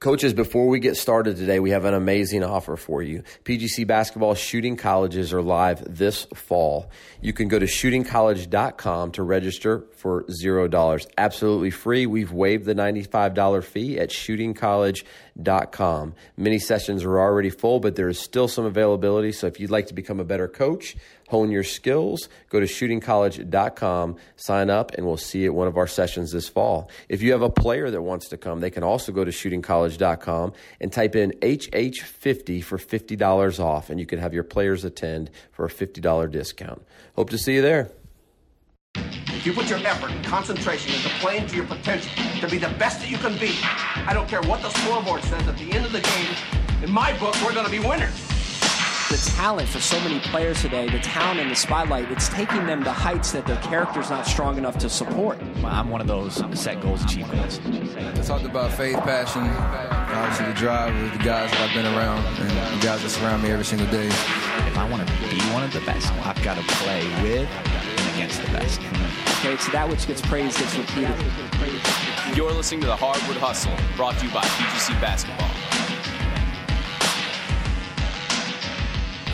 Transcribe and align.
Coaches, 0.00 0.32
before 0.32 0.68
we 0.68 0.78
get 0.78 0.96
started 0.96 1.36
today, 1.36 1.58
we 1.58 1.70
have 1.70 1.84
an 1.84 1.92
amazing 1.92 2.44
offer 2.44 2.76
for 2.76 3.02
you. 3.02 3.24
PGC 3.44 3.84
basketball 3.84 4.36
shooting 4.36 4.76
colleges 4.76 5.32
are 5.32 5.42
live 5.42 5.82
this 5.92 6.24
fall. 6.36 6.88
You 7.20 7.32
can 7.32 7.48
go 7.48 7.58
to 7.58 7.66
shootingcollege.com 7.66 9.10
to 9.12 9.22
register 9.24 9.86
for 9.96 10.22
$0. 10.24 11.06
Absolutely 11.18 11.70
free. 11.70 12.06
We've 12.06 12.30
waived 12.30 12.64
the 12.64 12.76
$95 12.76 13.64
fee 13.64 13.98
at 13.98 14.10
shootingcollege.com. 14.10 16.14
Many 16.36 16.58
sessions 16.60 17.02
are 17.02 17.18
already 17.18 17.50
full, 17.50 17.80
but 17.80 17.96
there 17.96 18.08
is 18.08 18.20
still 18.20 18.46
some 18.46 18.66
availability. 18.66 19.32
So 19.32 19.48
if 19.48 19.58
you'd 19.58 19.72
like 19.72 19.88
to 19.88 19.94
become 19.94 20.20
a 20.20 20.24
better 20.24 20.46
coach, 20.46 20.94
hone 21.28 21.50
your 21.50 21.62
skills, 21.62 22.28
go 22.48 22.58
to 22.58 22.66
shootingcollege.com, 22.66 24.16
sign 24.36 24.70
up, 24.70 24.92
and 24.94 25.06
we'll 25.06 25.16
see 25.16 25.40
you 25.40 25.46
at 25.46 25.54
one 25.54 25.68
of 25.68 25.76
our 25.76 25.86
sessions 25.86 26.32
this 26.32 26.48
fall. 26.48 26.90
If 27.08 27.22
you 27.22 27.32
have 27.32 27.42
a 27.42 27.50
player 27.50 27.90
that 27.90 28.02
wants 28.02 28.28
to 28.28 28.36
come, 28.36 28.60
they 28.60 28.70
can 28.70 28.82
also 28.82 29.12
go 29.12 29.24
to 29.24 29.30
shootingcollege.com 29.30 30.52
and 30.80 30.92
type 30.92 31.14
in 31.14 31.32
HH50 31.42 32.64
for 32.64 32.78
$50 32.78 33.60
off, 33.60 33.90
and 33.90 34.00
you 34.00 34.06
can 34.06 34.18
have 34.18 34.34
your 34.34 34.42
players 34.42 34.84
attend 34.84 35.30
for 35.52 35.64
a 35.64 35.68
$50 35.68 36.30
discount. 36.30 36.82
Hope 37.14 37.30
to 37.30 37.38
see 37.38 37.54
you 37.54 37.62
there. 37.62 37.90
If 38.94 39.46
you 39.46 39.52
put 39.52 39.68
your 39.68 39.78
effort 39.78 40.10
and 40.10 40.24
concentration 40.24 40.92
into 40.94 41.08
playing 41.20 41.46
to 41.48 41.56
your 41.56 41.66
potential, 41.66 42.10
to 42.40 42.48
be 42.48 42.58
the 42.58 42.70
best 42.78 43.00
that 43.00 43.10
you 43.10 43.18
can 43.18 43.38
be, 43.38 43.54
I 43.62 44.12
don't 44.12 44.28
care 44.28 44.42
what 44.42 44.62
the 44.62 44.70
scoreboard 44.70 45.22
says 45.22 45.46
at 45.46 45.56
the 45.58 45.70
end 45.72 45.84
of 45.84 45.92
the 45.92 46.00
game, 46.00 46.82
in 46.82 46.90
my 46.90 47.16
book, 47.18 47.36
we're 47.44 47.52
going 47.52 47.66
to 47.66 47.70
be 47.70 47.78
winners. 47.78 48.27
The 49.08 49.32
talent 49.36 49.70
for 49.70 49.80
so 49.80 49.98
many 50.00 50.20
players 50.20 50.60
today, 50.60 50.86
the 50.90 50.98
talent 50.98 51.40
in 51.40 51.48
the 51.48 51.54
spotlight, 51.54 52.10
it's 52.10 52.28
taking 52.28 52.66
them 52.66 52.84
to 52.84 52.92
heights 52.92 53.32
that 53.32 53.46
their 53.46 53.56
character's 53.56 54.10
not 54.10 54.26
strong 54.26 54.58
enough 54.58 54.76
to 54.78 54.90
support. 54.90 55.40
I'm 55.64 55.88
one 55.88 56.02
of 56.02 56.06
those 56.06 56.42
set 56.60 56.82
goals, 56.82 57.02
achieve 57.04 57.30
goals. 57.32 57.58
I 57.96 58.12
talked 58.22 58.44
about 58.44 58.70
faith, 58.70 58.98
passion, 58.98 59.46
obviously 59.48 60.46
the 60.46 60.52
drive 60.52 60.94
with 61.00 61.12
the 61.12 61.24
guys 61.24 61.50
that 61.50 61.60
I've 61.60 61.74
been 61.74 61.86
around 61.86 62.22
and 62.38 62.50
the 62.50 62.84
guys 62.84 63.02
that 63.02 63.08
surround 63.08 63.42
me 63.42 63.50
every 63.50 63.64
single 63.64 63.86
day. 63.90 64.08
If 64.08 64.76
I 64.76 64.86
want 64.90 65.08
to 65.08 65.14
be 65.26 65.40
one 65.54 65.62
of 65.62 65.72
the 65.72 65.80
best, 65.80 66.12
I've 66.26 66.42
got 66.42 66.58
to 66.58 66.62
play 66.74 67.02
with 67.22 67.48
and 67.48 68.14
against 68.14 68.42
the 68.42 68.48
best. 68.48 68.78
Okay, 69.38 69.56
so 69.56 69.72
that 69.72 69.88
which 69.88 70.06
gets 70.06 70.20
praised 70.20 70.58
gets 70.58 70.76
repeated. 70.76 71.14
You're 72.36 72.52
listening 72.52 72.82
to 72.82 72.86
the 72.86 72.96
Hardwood 72.96 73.38
Hustle, 73.38 73.72
brought 73.96 74.18
to 74.18 74.26
you 74.26 74.32
by 74.34 74.42
PGC 74.42 75.00
Basketball. 75.00 75.47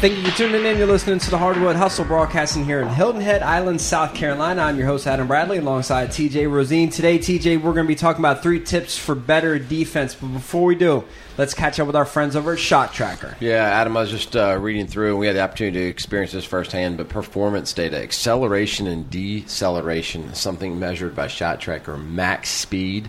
Thank 0.04 0.18
you 0.18 0.30
for 0.30 0.36
tuning 0.36 0.66
in. 0.66 0.76
You're 0.76 0.86
listening 0.86 1.18
to 1.18 1.30
the 1.30 1.38
Hardwood 1.38 1.76
Hustle 1.76 2.04
broadcasting 2.04 2.66
here 2.66 2.82
in 2.82 2.88
Hilton 2.88 3.22
Head 3.22 3.42
Island, 3.42 3.80
South 3.80 4.14
Carolina. 4.14 4.60
I'm 4.60 4.76
your 4.76 4.86
host, 4.86 5.06
Adam 5.06 5.26
Bradley, 5.26 5.56
alongside 5.56 6.10
TJ 6.10 6.46
Rosene. 6.46 6.92
Today, 6.92 7.18
TJ, 7.18 7.62
we're 7.62 7.72
going 7.72 7.86
to 7.86 7.88
be 7.88 7.94
talking 7.94 8.20
about 8.20 8.42
three 8.42 8.60
tips 8.60 8.98
for 8.98 9.14
better 9.14 9.58
defense. 9.58 10.14
But 10.14 10.26
before 10.26 10.64
we 10.64 10.74
do, 10.74 11.04
let's 11.38 11.54
catch 11.54 11.80
up 11.80 11.86
with 11.86 11.96
our 11.96 12.04
friends 12.04 12.36
over 12.36 12.52
at 12.52 12.58
Shot 12.58 12.92
Tracker. 12.92 13.34
Yeah, 13.40 13.64
Adam, 13.64 13.96
I 13.96 14.02
was 14.02 14.10
just 14.10 14.36
uh, 14.36 14.58
reading 14.60 14.88
through, 14.88 15.12
and 15.12 15.18
we 15.20 15.26
had 15.26 15.36
the 15.36 15.40
opportunity 15.40 15.80
to 15.80 15.88
experience 15.88 16.32
this 16.32 16.44
firsthand. 16.44 16.98
But 16.98 17.08
performance 17.08 17.72
data, 17.72 17.96
acceleration 17.96 18.86
and 18.86 19.08
deceleration, 19.08 20.34
something 20.34 20.78
measured 20.78 21.16
by 21.16 21.28
Shot 21.28 21.60
Tracker, 21.60 21.96
max 21.96 22.50
speed 22.50 23.08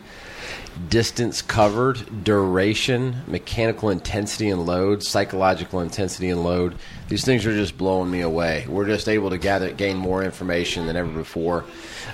distance 0.90 1.42
covered, 1.42 2.23
duration, 2.23 3.23
mechanical 3.28 3.90
intensity 3.90 4.50
and 4.50 4.66
load, 4.66 5.04
psychological 5.04 5.81
intensity 5.81 6.30
and 6.30 6.44
load. 6.44 6.76
These 7.08 7.23
things 7.23 7.45
are 7.45 7.54
just 7.54 7.78
blowing 7.78 8.09
me 8.09 8.22
away. 8.22 8.66
We're 8.68 8.86
just 8.86 9.08
able 9.08 9.30
to 9.30 9.38
gather, 9.38 9.72
gain 9.72 9.98
more 9.98 10.23
information 10.23 10.88
than 10.88 10.96
ever 10.96 11.12
before 11.12 11.66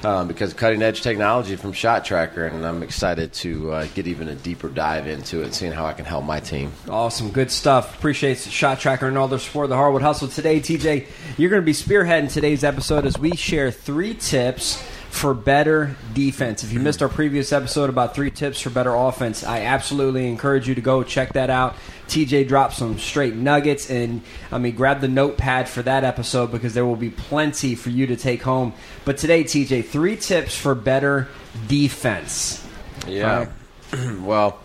um, 0.04 0.28
because 0.28 0.54
cutting 0.54 0.82
edge 0.82 1.02
technology 1.02 1.56
from 1.56 1.74
Shot 1.74 2.06
Tracker, 2.06 2.46
and 2.46 2.66
I'm 2.66 2.84
excited 2.84 3.34
to 3.34 3.72
uh, 3.72 3.88
get 3.94 4.08
even 4.08 4.28
a 4.28 4.36
deeper 4.36 4.70
dive 4.70 5.08
into 5.08 5.42
it, 5.42 5.54
seeing 5.54 5.72
how 5.72 5.86
I 5.86 5.94
can 5.94 6.06
help 6.06 6.26
my 6.26 6.40
team. 6.40 6.72
Awesome, 6.90 7.32
good 7.32 7.52
stuff. 7.52 7.98
Appreciate 7.98 8.38
Shot 8.40 8.80
Tracker 8.80 9.08
and 9.08 9.18
all 9.18 9.28
their 9.28 9.40
support 9.40 9.66
of 9.66 9.70
the 9.70 9.76
Hardwood 9.76 10.02
Hustle 10.02 10.28
today. 10.28 10.60
TJ, 10.60 11.08
you're 11.38 11.50
going 11.50 11.62
to 11.62 11.66
be 11.66 11.74
spearheading 11.74 12.32
today's 12.32 12.64
episode 12.64 13.06
as 13.06 13.18
we 13.18 13.36
share 13.36 13.72
three 13.72 14.14
tips 14.14 14.84
for 15.12 15.34
better 15.34 15.96
defense. 16.14 16.64
If 16.64 16.72
you 16.72 16.80
missed 16.80 17.02
our 17.04 17.10
previous 17.10 17.52
episode 17.52 17.90
about 17.90 18.16
three 18.16 18.32
tips 18.32 18.62
for 18.62 18.70
better 18.70 18.96
offense, 18.96 19.44
I 19.44 19.62
absolutely 19.64 20.28
encourage 20.28 20.70
you 20.70 20.76
to 20.76 20.82
go 20.82 21.04
check 21.04 21.34
that 21.34 21.50
out. 21.50 21.76
TJ 22.08 22.48
dropped 22.48 22.76
some 22.76 22.98
straight 22.98 23.36
nuggets, 23.36 23.92
and 23.92 24.22
I 24.54 24.58
mean, 24.58 24.74
grab 24.74 25.02
the 25.02 25.10
notepad 25.10 25.68
for 25.68 25.82
that 25.84 26.06
episode 26.06 26.52
because 26.52 26.74
there 26.74 26.86
will 26.86 26.96
be 26.96 27.10
plenty 27.10 27.76
for 27.76 27.90
you 27.90 28.08
to 28.08 28.16
take 28.16 28.42
home. 28.42 28.74
But 29.04 29.18
today, 29.18 29.44
TJ, 29.44 29.86
three 29.86 30.16
tips 30.16 30.56
for 30.56 30.74
better 30.74 31.28
defense. 31.68 32.66
Yeah. 33.06 33.50
Right. 33.92 34.20
well, 34.22 34.60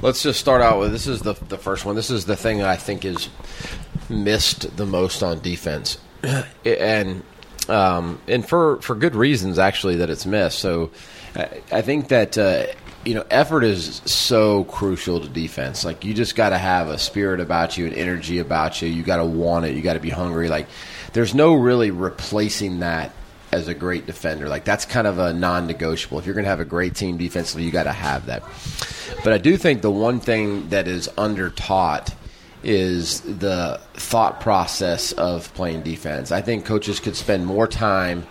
let's 0.00 0.22
just 0.22 0.40
start 0.40 0.62
out 0.62 0.80
with 0.80 0.90
this 0.90 1.06
is 1.06 1.20
the, 1.20 1.34
the 1.34 1.58
first 1.58 1.84
one. 1.84 1.96
This 1.96 2.10
is 2.10 2.24
the 2.24 2.36
thing 2.36 2.62
I 2.62 2.76
think 2.76 3.04
is 3.04 3.28
missed 4.08 4.74
the 4.76 4.86
most 4.86 5.22
on 5.22 5.40
defense. 5.40 5.98
and 6.64 7.22
um, 7.68 8.20
and 8.28 8.46
for 8.46 8.80
for 8.82 8.94
good 8.94 9.14
reasons 9.14 9.58
actually 9.58 9.96
that 9.96 10.10
it's 10.10 10.26
missed. 10.26 10.58
So 10.58 10.90
I, 11.34 11.62
I 11.70 11.82
think 11.82 12.08
that 12.08 12.36
uh, 12.38 12.66
you 13.04 13.14
know 13.14 13.24
effort 13.30 13.64
is 13.64 14.02
so 14.04 14.64
crucial 14.64 15.20
to 15.20 15.28
defense. 15.28 15.84
Like 15.84 16.04
you 16.04 16.14
just 16.14 16.36
got 16.36 16.50
to 16.50 16.58
have 16.58 16.88
a 16.88 16.98
spirit 16.98 17.40
about 17.40 17.76
you, 17.76 17.86
an 17.86 17.94
energy 17.94 18.38
about 18.38 18.82
you. 18.82 18.88
You 18.88 19.02
got 19.02 19.18
to 19.18 19.24
want 19.24 19.66
it. 19.66 19.74
You 19.74 19.82
got 19.82 19.94
to 19.94 20.00
be 20.00 20.10
hungry. 20.10 20.48
Like 20.48 20.66
there's 21.12 21.34
no 21.34 21.54
really 21.54 21.90
replacing 21.90 22.80
that 22.80 23.12
as 23.52 23.68
a 23.68 23.74
great 23.74 24.06
defender. 24.06 24.48
Like 24.48 24.64
that's 24.64 24.84
kind 24.84 25.06
of 25.06 25.18
a 25.18 25.32
non-negotiable. 25.32 26.18
If 26.18 26.26
you're 26.26 26.34
going 26.34 26.44
to 26.44 26.50
have 26.50 26.60
a 26.60 26.64
great 26.64 26.94
team 26.94 27.18
defensively, 27.18 27.64
you 27.64 27.70
got 27.70 27.84
to 27.84 27.92
have 27.92 28.26
that. 28.26 28.42
But 29.22 29.34
I 29.34 29.38
do 29.38 29.56
think 29.56 29.82
the 29.82 29.90
one 29.90 30.20
thing 30.20 30.70
that 30.70 30.88
is 30.88 31.08
under 31.18 31.50
taught 31.50 32.14
is 32.62 33.20
the 33.20 33.80
thought 33.94 34.40
process 34.40 35.12
of 35.12 35.52
playing 35.54 35.82
defense. 35.82 36.32
I 36.32 36.42
think 36.42 36.64
coaches 36.64 37.00
could 37.00 37.16
spend 37.16 37.46
more 37.46 37.66
time 37.66 38.26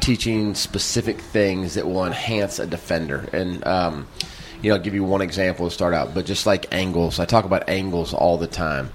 teaching 0.00 0.54
specific 0.54 1.20
things 1.20 1.74
that 1.74 1.86
will 1.86 2.06
enhance 2.06 2.58
a 2.58 2.66
defender. 2.66 3.28
And, 3.32 3.66
um, 3.66 4.06
you 4.62 4.70
know, 4.70 4.76
I'll 4.76 4.82
give 4.82 4.94
you 4.94 5.04
one 5.04 5.20
example 5.20 5.68
to 5.68 5.74
start 5.74 5.94
out, 5.94 6.14
but 6.14 6.26
just 6.26 6.46
like 6.46 6.72
angles, 6.72 7.18
I 7.18 7.24
talk 7.24 7.44
about 7.44 7.68
angles 7.68 8.12
all 8.12 8.38
the 8.38 8.46
time. 8.46 8.90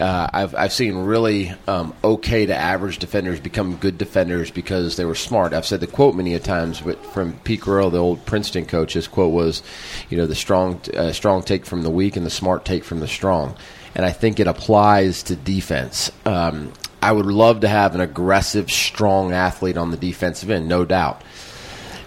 Uh, 0.00 0.28
I've, 0.32 0.54
I've 0.56 0.72
seen 0.72 0.96
really 0.96 1.52
um, 1.68 1.94
okay 2.02 2.46
to 2.46 2.54
average 2.54 2.98
defenders 2.98 3.38
become 3.38 3.76
good 3.76 3.96
defenders 3.96 4.50
because 4.50 4.96
they 4.96 5.04
were 5.04 5.14
smart. 5.14 5.52
I've 5.52 5.66
said 5.66 5.78
the 5.78 5.86
quote 5.86 6.16
many 6.16 6.34
a 6.34 6.40
times, 6.40 6.82
from 7.12 7.38
Pete 7.44 7.60
Carril, 7.60 7.92
the 7.92 7.98
old 7.98 8.26
Princeton 8.26 8.66
coach, 8.66 8.94
his 8.94 9.06
quote 9.06 9.32
was, 9.32 9.62
you 10.10 10.18
know, 10.18 10.26
the 10.26 10.34
strong 10.34 10.80
uh, 10.94 11.12
strong 11.12 11.42
take 11.42 11.64
from 11.64 11.82
the 11.82 11.90
weak 11.90 12.16
and 12.16 12.26
the 12.26 12.30
smart 12.30 12.64
take 12.64 12.82
from 12.82 12.98
the 12.98 13.06
strong 13.06 13.56
and 13.94 14.04
I 14.04 14.10
think 14.10 14.40
it 14.40 14.46
applies 14.46 15.22
to 15.24 15.36
defense. 15.36 16.10
Um, 16.24 16.72
I 17.00 17.12
would 17.12 17.26
love 17.26 17.60
to 17.60 17.68
have 17.68 17.94
an 17.94 18.00
aggressive, 18.00 18.70
strong 18.70 19.32
athlete 19.32 19.76
on 19.76 19.90
the 19.90 19.96
defensive 19.96 20.50
end, 20.50 20.68
no 20.68 20.84
doubt. 20.84 21.22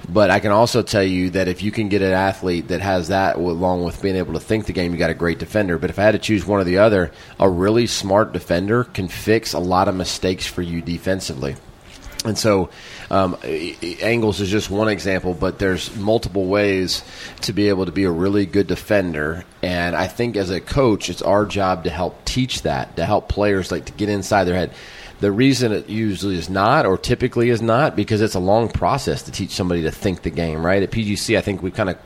But 0.09 0.31
I 0.31 0.39
can 0.39 0.51
also 0.51 0.81
tell 0.81 1.03
you 1.03 1.31
that 1.31 1.49
if 1.49 1.61
you 1.61 1.71
can 1.71 1.89
get 1.89 2.01
an 2.01 2.13
athlete 2.13 2.69
that 2.69 2.79
has 2.79 3.09
that, 3.09 3.35
along 3.35 3.83
with 3.83 4.01
being 4.01 4.15
able 4.15 4.33
to 4.33 4.39
think 4.39 4.65
the 4.65 4.73
game, 4.73 4.93
you 4.93 4.97
got 4.97 5.09
a 5.09 5.13
great 5.15 5.37
defender. 5.37 5.77
But 5.77 5.89
if 5.89 5.99
I 5.99 6.03
had 6.03 6.13
to 6.13 6.19
choose 6.19 6.45
one 6.45 6.61
or 6.61 6.63
the 6.63 6.77
other, 6.77 7.11
a 7.39 7.49
really 7.49 7.87
smart 7.87 8.31
defender 8.31 8.85
can 8.85 9.09
fix 9.09 9.53
a 9.53 9.59
lot 9.59 9.89
of 9.89 9.95
mistakes 9.95 10.47
for 10.47 10.61
you 10.61 10.81
defensively. 10.81 11.57
And 12.25 12.37
so, 12.37 12.69
um, 13.11 13.37
angles 13.43 14.41
is 14.41 14.49
just 14.49 14.69
one 14.69 14.89
example, 14.89 15.33
but 15.33 15.59
there's 15.59 15.95
multiple 15.95 16.45
ways 16.45 17.03
to 17.41 17.53
be 17.53 17.69
able 17.69 17.85
to 17.85 17.91
be 17.91 18.05
a 18.05 18.11
really 18.11 18.45
good 18.45 18.67
defender. 18.67 19.45
And 19.61 19.95
I 19.95 20.07
think 20.07 20.35
as 20.35 20.49
a 20.49 20.59
coach, 20.59 21.09
it's 21.09 21.21
our 21.21 21.45
job 21.45 21.83
to 21.83 21.89
help 21.89 22.25
teach 22.25 22.63
that, 22.63 22.95
to 22.97 23.05
help 23.05 23.29
players 23.29 23.71
like 23.71 23.85
to 23.85 23.93
get 23.93 24.09
inside 24.09 24.45
their 24.45 24.55
head. 24.55 24.71
The 25.19 25.31
reason 25.31 25.71
it 25.71 25.89
usually 25.89 26.37
is 26.37 26.47
not, 26.47 26.85
or 26.85 26.95
typically 26.97 27.49
is 27.49 27.61
not, 27.61 27.95
because 27.95 28.21
it's 28.21 28.35
a 28.35 28.39
long 28.39 28.69
process 28.69 29.23
to 29.23 29.31
teach 29.31 29.49
somebody 29.49 29.81
to 29.81 29.91
think 29.91 30.21
the 30.21 30.29
game. 30.29 30.63
Right 30.63 30.83
at 30.83 30.91
PGC, 30.91 31.37
I 31.37 31.41
think 31.41 31.63
we've 31.63 31.73
kind 31.73 31.89
of 31.89 31.97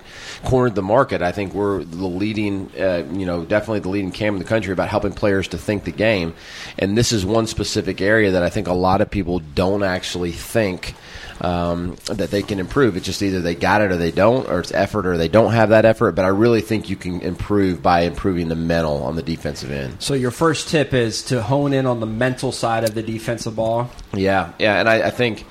cornered 0.45 0.75
the 0.75 0.81
market. 0.81 1.21
I 1.21 1.33
think 1.33 1.53
we're 1.53 1.83
the 1.83 2.07
leading, 2.07 2.71
uh, 2.79 3.03
you 3.11 3.25
know, 3.25 3.43
definitely 3.43 3.79
the 3.79 3.89
leading 3.89 4.11
cam 4.11 4.35
in 4.35 4.39
the 4.39 4.47
country 4.47 4.71
about 4.71 4.87
helping 4.87 5.11
players 5.11 5.49
to 5.49 5.57
think 5.57 5.83
the 5.83 5.91
game. 5.91 6.33
And 6.79 6.97
this 6.97 7.11
is 7.11 7.25
one 7.25 7.47
specific 7.47 7.99
area 7.99 8.31
that 8.31 8.43
I 8.43 8.49
think 8.49 8.67
a 8.67 8.73
lot 8.73 9.01
of 9.01 9.11
people 9.11 9.39
don't 9.39 9.83
actually 9.83 10.31
think 10.31 10.95
um, 11.41 11.95
that 12.05 12.31
they 12.31 12.43
can 12.43 12.59
improve. 12.59 12.95
It's 12.95 13.05
just 13.05 13.21
either 13.21 13.41
they 13.41 13.55
got 13.55 13.81
it 13.81 13.91
or 13.91 13.97
they 13.97 14.11
don't, 14.11 14.47
or 14.47 14.59
it's 14.59 14.71
effort 14.71 15.05
or 15.05 15.17
they 15.17 15.27
don't 15.27 15.51
have 15.51 15.69
that 15.69 15.85
effort. 15.85 16.13
But 16.13 16.25
I 16.25 16.29
really 16.29 16.61
think 16.61 16.89
you 16.89 16.95
can 16.95 17.21
improve 17.21 17.81
by 17.81 18.01
improving 18.01 18.47
the 18.47 18.55
mental 18.55 19.03
on 19.03 19.15
the 19.15 19.23
defensive 19.23 19.71
end. 19.71 20.01
So 20.01 20.13
your 20.13 20.31
first 20.31 20.69
tip 20.69 20.93
is 20.93 21.23
to 21.25 21.41
hone 21.41 21.73
in 21.73 21.85
on 21.85 21.99
the 21.99 22.05
mental 22.05 22.51
side 22.51 22.83
of 22.83 22.93
the 22.93 23.03
defensive 23.03 23.55
ball. 23.55 23.89
Yeah, 24.13 24.53
yeah, 24.59 24.79
and 24.79 24.87
I, 24.87 25.07
I 25.07 25.09
think. 25.09 25.45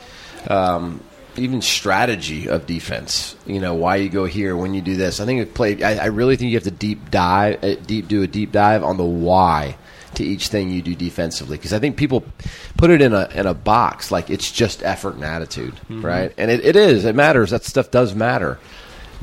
Um, 0.49 1.03
even 1.37 1.63
strategy 1.63 2.49
of 2.49 2.67
defense. 2.67 3.37
You 3.47 3.61
know 3.61 3.75
why 3.75 3.97
you 3.97 4.09
go 4.09 4.25
here 4.25 4.57
when 4.57 4.75
you 4.75 4.81
do 4.81 4.97
this. 4.97 5.21
I 5.21 5.27
think 5.27 5.41
it 5.41 5.55
play. 5.55 5.83
I, 5.83 6.05
I 6.05 6.07
really 6.07 6.37
think 6.37 6.51
you 6.51 6.57
have 6.57 6.65
to 6.65 6.71
deep 6.71 7.11
dive, 7.11 7.63
uh, 7.63 7.75
deep 7.75 8.09
do 8.09 8.23
a 8.23 8.27
deep 8.27 8.51
dive 8.53 8.83
on 8.83 8.97
the 8.97 9.05
why 9.05 9.77
to 10.15 10.25
each 10.25 10.49
thing 10.49 10.71
you 10.71 10.83
do 10.83 10.95
defensively 10.95 11.57
because 11.57 11.73
I 11.73 11.79
think 11.79 11.97
people 11.97 12.25
put 12.77 12.91
it 12.91 13.01
in 13.01 13.13
a 13.13 13.29
in 13.35 13.47
a 13.47 13.55
box 13.55 14.11
like 14.11 14.31
it's 14.31 14.51
just 14.51 14.83
effort 14.83 15.15
and 15.15 15.25
attitude, 15.25 15.75
mm-hmm. 15.75 16.05
right? 16.05 16.33
And 16.37 16.51
it, 16.51 16.65
it 16.65 16.77
is. 16.77 17.05
It 17.05 17.15
matters. 17.15 17.51
That 17.51 17.65
stuff 17.65 17.91
does 17.91 18.15
matter. 18.15 18.59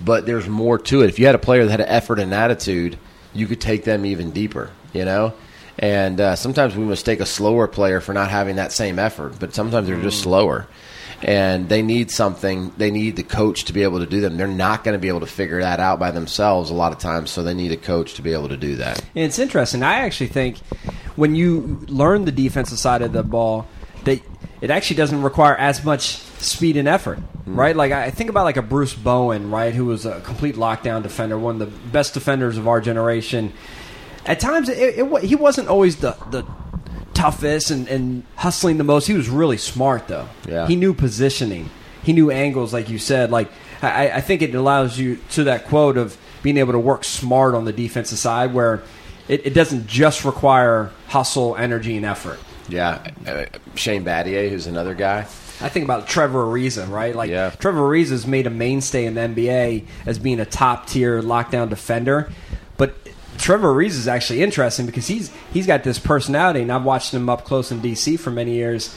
but 0.04 0.25
there's 0.25 0.48
more 0.48 0.78
to 0.78 1.01
it. 1.01 1.10
If 1.10 1.19
you 1.19 1.25
had 1.25 1.36
a 1.36 1.39
player 1.39 1.66
that 1.66 1.72
had 1.72 1.81
an 1.81 1.89
effort 1.89 2.19
and 2.19 2.34
attitude, 2.34 2.98
you 3.34 3.48
could 3.48 3.60
take 3.60 3.84
them 3.84 4.06
even 4.06 4.31
deeper. 4.31 4.72
You 4.94 5.06
know. 5.06 5.34
And 5.80 6.19
uh, 6.19 6.36
sometimes 6.36 6.75
we 6.75 6.84
mistake 6.86 7.19
a 7.19 7.25
slower 7.25 7.68
player 7.68 8.01
for 8.01 8.12
not 8.12 8.31
having 8.31 8.56
that 8.56 8.72
same 8.72 8.98
effort, 8.98 9.39
but 9.39 9.54
sometimes 9.54 9.88
they're 9.88 10.01
just 10.01 10.22
slower 10.22 10.68
and 11.23 11.67
they 11.67 11.81
need 11.81 12.11
something. 12.11 12.71
They 12.77 12.91
need 12.91 13.15
the 13.15 13.23
coach 13.23 13.65
to 13.65 13.73
be 13.73 13.83
able 13.83 13.99
to 13.99 14.05
do 14.05 14.21
them. 14.21 14.37
They're 14.37 14.47
not 14.47 14.83
going 14.83 14.93
to 14.93 14.99
be 14.99 15.07
able 15.07 15.21
to 15.21 15.27
figure 15.27 15.61
that 15.61 15.79
out 15.79 15.99
by 15.99 16.11
themselves 16.11 16.69
a 16.69 16.73
lot 16.73 16.91
of 16.91 16.99
times, 16.99 17.31
so 17.31 17.43
they 17.43 17.53
need 17.53 17.71
a 17.71 17.77
coach 17.77 18.15
to 18.15 18.21
be 18.21 18.33
able 18.33 18.49
to 18.49 18.57
do 18.57 18.75
that. 18.77 18.99
And 19.15 19.25
it's 19.25 19.39
interesting. 19.39 19.83
I 19.83 19.99
actually 19.99 20.27
think 20.27 20.59
when 21.15 21.35
you 21.35 21.79
learn 21.87 22.25
the 22.25 22.31
defensive 22.31 22.77
side 22.77 23.01
of 23.01 23.13
the 23.13 23.23
ball, 23.23 23.67
that 24.03 24.21
it 24.61 24.69
actually 24.69 24.97
doesn't 24.97 25.21
require 25.21 25.55
as 25.55 25.83
much 25.83 26.17
speed 26.39 26.77
and 26.77 26.87
effort, 26.87 27.19
mm-hmm. 27.19 27.59
right? 27.59 27.75
Like 27.75 27.91
I 27.91 28.11
think 28.11 28.29
about 28.29 28.45
like 28.45 28.57
a 28.57 28.61
Bruce 28.61 28.93
Bowen, 28.93 29.49
right, 29.49 29.73
who 29.73 29.85
was 29.85 30.05
a 30.05 30.21
complete 30.21 30.55
lockdown 30.55 31.03
defender, 31.03 31.37
one 31.37 31.59
of 31.59 31.71
the 31.71 31.89
best 31.89 32.13
defenders 32.13 32.57
of 32.57 32.67
our 32.67 32.79
generation. 32.79 33.53
At 34.25 34.39
times, 34.39 34.69
it, 34.69 34.99
it, 34.99 35.23
he 35.23 35.35
wasn't 35.35 35.67
always 35.67 35.97
the 35.97 36.15
the 36.31 36.43
toughest 37.17 37.71
and, 37.71 37.87
and 37.87 38.23
hustling 38.35 38.77
the 38.77 38.83
most. 38.83 39.07
He 39.07 39.13
was 39.13 39.29
really 39.29 39.57
smart 39.57 40.07
though. 40.07 40.27
Yeah. 40.47 40.67
He 40.67 40.75
knew 40.75 40.93
positioning. 40.93 41.69
He 42.03 42.13
knew 42.13 42.31
angles, 42.31 42.73
like 42.73 42.89
you 42.89 42.99
said. 42.99 43.31
Like 43.31 43.49
I, 43.81 44.09
I 44.11 44.21
think 44.21 44.41
it 44.41 44.53
allows 44.55 44.97
you 44.97 45.17
to 45.31 45.45
that 45.45 45.65
quote 45.65 45.97
of 45.97 46.17
being 46.43 46.57
able 46.57 46.73
to 46.73 46.79
work 46.79 47.03
smart 47.03 47.55
on 47.55 47.65
the 47.65 47.73
defensive 47.73 48.17
side, 48.19 48.53
where 48.53 48.83
it, 49.27 49.45
it 49.45 49.53
doesn't 49.53 49.87
just 49.87 50.23
require 50.23 50.91
hustle, 51.07 51.55
energy, 51.55 51.97
and 51.97 52.05
effort. 52.05 52.39
Yeah, 52.69 53.11
uh, 53.25 53.45
Shane 53.75 54.03
Battier, 54.03 54.49
who's 54.49 54.67
another 54.67 54.93
guy. 54.93 55.19
I 55.59 55.69
think 55.69 55.85
about 55.85 56.07
Trevor 56.07 56.43
Ariza, 56.45 56.87
right? 56.89 57.15
Like 57.15 57.29
Yeah. 57.29 57.49
Trevor 57.49 57.81
Ariza 57.81 58.11
has 58.11 58.27
made 58.27 58.45
a 58.45 58.51
mainstay 58.51 59.05
in 59.05 59.15
the 59.15 59.21
NBA 59.21 59.85
as 60.05 60.19
being 60.19 60.39
a 60.39 60.45
top 60.45 60.85
tier 60.87 61.21
lockdown 61.21 61.69
defender, 61.69 62.29
Trevor 63.38 63.74
Ariza 63.74 63.89
is 63.89 64.07
actually 64.07 64.42
interesting 64.42 64.86
because 64.86 65.07
he's 65.07 65.31
he's 65.54 65.68
got 65.68 65.84
this 65.84 66.00
personality, 66.00 66.62
and 66.62 66.72
I've 66.72 66.84
watched 66.84 67.13
him 67.13 67.30
up 67.30 67.45
close 67.45 67.72
in 67.72 67.81
DC 67.81 68.19
for 68.19 68.31
many 68.31 68.54
years. 68.54 68.95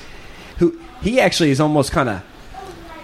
Who 0.59 0.79
he 1.03 1.21
actually 1.21 1.51
is 1.51 1.61
almost 1.61 1.93
kind 1.93 2.09
of 2.09 2.23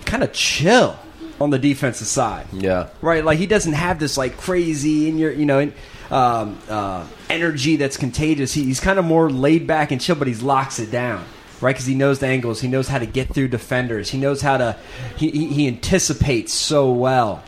kind 0.04 0.22
of 0.22 0.32
chill 0.32 0.98
on 1.40 1.50
the 1.50 1.58
defensive 1.58 2.06
side, 2.06 2.46
Yeah, 2.52 2.88
right? 3.02 3.24
Like 3.24 3.38
he 3.38 3.46
doesn't 3.46 3.74
have 3.74 3.98
this 3.98 4.16
like 4.16 4.36
crazy 4.38 5.08
in 5.08 5.18
your 5.18 5.32
you 5.32 5.46
know. 5.46 5.70
Um, 6.08 6.56
uh, 6.68 7.04
energy 7.28 7.74
that's 7.74 7.96
contagious. 7.96 8.54
He, 8.54 8.62
he's 8.62 8.78
kind 8.78 8.96
of 9.00 9.04
more 9.04 9.28
laid 9.28 9.66
back 9.66 9.90
and 9.90 10.00
chill, 10.00 10.14
but 10.14 10.28
he 10.28 10.34
locks 10.36 10.78
it 10.78 10.92
down, 10.92 11.24
right? 11.60 11.74
Because 11.74 11.86
he 11.86 11.96
knows 11.96 12.20
the 12.20 12.28
angles. 12.28 12.60
He 12.60 12.68
knows 12.68 12.86
how 12.86 13.00
to 13.00 13.06
get 13.06 13.34
through 13.34 13.48
defenders. 13.48 14.10
He 14.10 14.16
knows 14.18 14.40
how 14.40 14.56
to. 14.56 14.76
He, 15.16 15.30
he, 15.32 15.46
he 15.48 15.66
anticipates 15.66 16.52
so 16.54 16.92
well, 16.92 17.42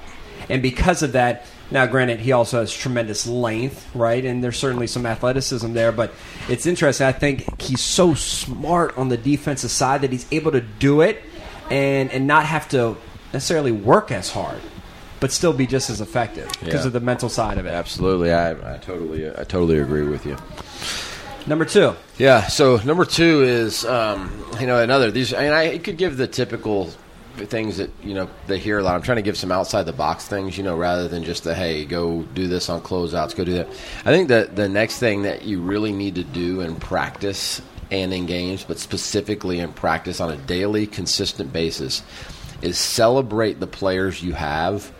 and 0.48 0.60
because 0.60 1.04
of 1.04 1.12
that. 1.12 1.46
Now, 1.70 1.84
granted, 1.86 2.20
he 2.20 2.32
also 2.32 2.60
has 2.60 2.72
tremendous 2.72 3.26
length, 3.26 3.94
right? 3.94 4.24
And 4.24 4.42
there's 4.42 4.58
certainly 4.58 4.86
some 4.86 5.04
athleticism 5.04 5.72
there, 5.74 5.92
but 5.92 6.12
it's 6.48 6.64
interesting. 6.64 7.06
I 7.06 7.12
think 7.12 7.60
he's 7.60 7.82
so 7.82 8.14
smart 8.14 8.96
on 8.96 9.10
the 9.10 9.18
defensive 9.18 9.70
side 9.70 10.00
that 10.00 10.10
he's 10.10 10.26
able 10.32 10.52
to 10.52 10.60
do 10.62 11.02
it 11.02 11.22
and 11.70 12.10
and 12.10 12.26
not 12.26 12.46
have 12.46 12.68
to 12.70 12.96
necessarily 13.34 13.72
work 13.72 14.10
as 14.10 14.30
hard, 14.30 14.58
but 15.20 15.30
still 15.30 15.52
be 15.52 15.66
just 15.66 15.90
as 15.90 16.00
effective 16.00 16.48
because 16.64 16.80
Yeah. 16.82 16.86
of 16.86 16.92
the 16.94 17.00
mental 17.00 17.28
side 17.28 17.58
of 17.58 17.66
it. 17.66 17.74
absolutely. 17.74 18.32
I, 18.32 18.52
I 18.52 18.78
totally, 18.78 19.28
I 19.28 19.44
totally 19.44 19.78
agree 19.78 20.04
with 20.04 20.24
you. 20.24 20.36
Number 21.46 21.66
two, 21.66 21.94
Yeah. 22.18 22.46
So 22.46 22.76
number 22.84 23.04
two 23.04 23.42
is, 23.42 23.84
um, 23.84 24.30
you 24.60 24.66
know, 24.66 24.82
another 24.82 25.10
these. 25.10 25.34
I 25.34 25.42
mean, 25.42 25.52
I 25.52 25.76
could 25.78 25.98
give 25.98 26.16
the 26.16 26.26
typical 26.26 26.90
things 27.46 27.78
that 27.78 27.90
you 28.02 28.14
know 28.14 28.28
they 28.46 28.58
hear 28.58 28.78
a 28.78 28.82
lot. 28.82 28.94
I'm 28.94 29.02
trying 29.02 29.16
to 29.16 29.22
give 29.22 29.36
some 29.36 29.52
outside 29.52 29.84
the 29.84 29.92
box 29.92 30.26
things, 30.26 30.56
you 30.56 30.64
know, 30.64 30.76
rather 30.76 31.08
than 31.08 31.24
just 31.24 31.44
the 31.44 31.54
hey, 31.54 31.84
go 31.84 32.22
do 32.22 32.48
this 32.48 32.68
on 32.68 32.80
closeouts, 32.80 33.36
go 33.36 33.44
do 33.44 33.54
that. 33.54 33.68
I 34.04 34.12
think 34.12 34.28
that 34.28 34.56
the 34.56 34.68
next 34.68 34.98
thing 34.98 35.22
that 35.22 35.42
you 35.42 35.60
really 35.60 35.92
need 35.92 36.16
to 36.16 36.24
do 36.24 36.60
in 36.60 36.76
practice 36.76 37.62
and 37.90 38.12
in 38.12 38.26
games, 38.26 38.64
but 38.64 38.78
specifically 38.78 39.60
in 39.60 39.72
practice 39.72 40.20
on 40.20 40.30
a 40.30 40.36
daily, 40.36 40.86
consistent 40.86 41.52
basis, 41.52 42.02
is 42.60 42.76
celebrate 42.78 43.60
the 43.60 43.66
players 43.66 44.22
you 44.22 44.32
have 44.32 44.92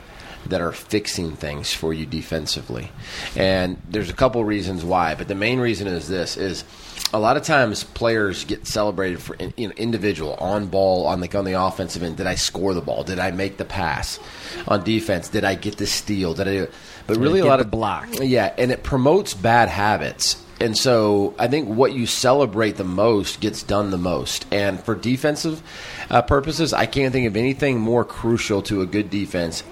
that 0.47 0.61
are 0.61 0.73
fixing 0.73 1.33
things 1.33 1.73
for 1.73 1.93
you 1.93 2.07
defensively. 2.07 2.91
And 3.37 3.81
there's 3.89 4.11
a 4.11 4.15
couple 4.15 4.43
reasons 4.45 4.85
why, 4.85 5.15
but 5.15 5.29
the 5.29 5.35
main 5.35 5.61
reason 5.61 5.87
is 5.87 6.09
this 6.09 6.37
is 6.37 6.65
a 7.13 7.19
lot 7.19 7.37
of 7.37 7.43
times 7.43 7.85
players 7.85 8.45
get 8.45 8.67
celebrated 8.67 9.21
for 9.21 9.35
in, 9.37 9.53
you 9.57 9.69
know, 9.69 9.75
individual 9.77 10.35
on 10.35 10.67
ball 10.67 11.07
on 11.07 11.21
the 11.21 11.39
on 11.39 11.45
the 11.45 11.55
offensive 11.55 12.03
end. 12.03 12.17
Did 12.17 12.27
I 12.27 12.35
score 12.35 12.75
the 12.75 12.81
ball? 12.81 13.05
Did 13.05 13.19
I 13.19 13.31
make 13.31 13.57
the 13.57 13.65
pass? 13.65 14.19
On 14.67 14.83
defense, 14.85 15.29
did 15.29 15.45
I 15.45 15.55
get 15.55 15.77
the 15.77 15.87
steal? 15.87 16.35
Did 16.35 16.49
I? 16.49 16.69
But 17.07 17.17
really, 17.17 17.41
a 17.41 17.47
lot 17.47 17.61
of 17.61 17.71
block? 17.71 18.09
Yeah, 18.21 18.53
and 18.59 18.71
it 18.71 18.83
promotes 18.83 19.35
bad 19.35 19.69
habits. 19.69 20.45
And 20.61 20.77
so 20.77 21.35
I 21.39 21.47
think 21.47 21.69
what 21.69 21.93
you 21.93 22.07
celebrate 22.07 22.73
the 22.73 22.85
most 22.85 23.41
gets 23.41 23.63
done 23.63 23.91
the 23.91 23.99
most. 23.99 24.45
And 24.53 24.81
for 24.81 24.97
defensive 24.97 25.63
uh, 26.11 26.23
purposes, 26.23 26.73
I 26.73 26.87
can't 26.87 27.13
think 27.13 27.29
of 27.29 27.37
anything 27.37 27.79
more 27.79 28.05
crucial 28.05 28.63
to 28.63 28.81
a 28.83 28.87
good 28.87 29.09
defense 29.09 29.63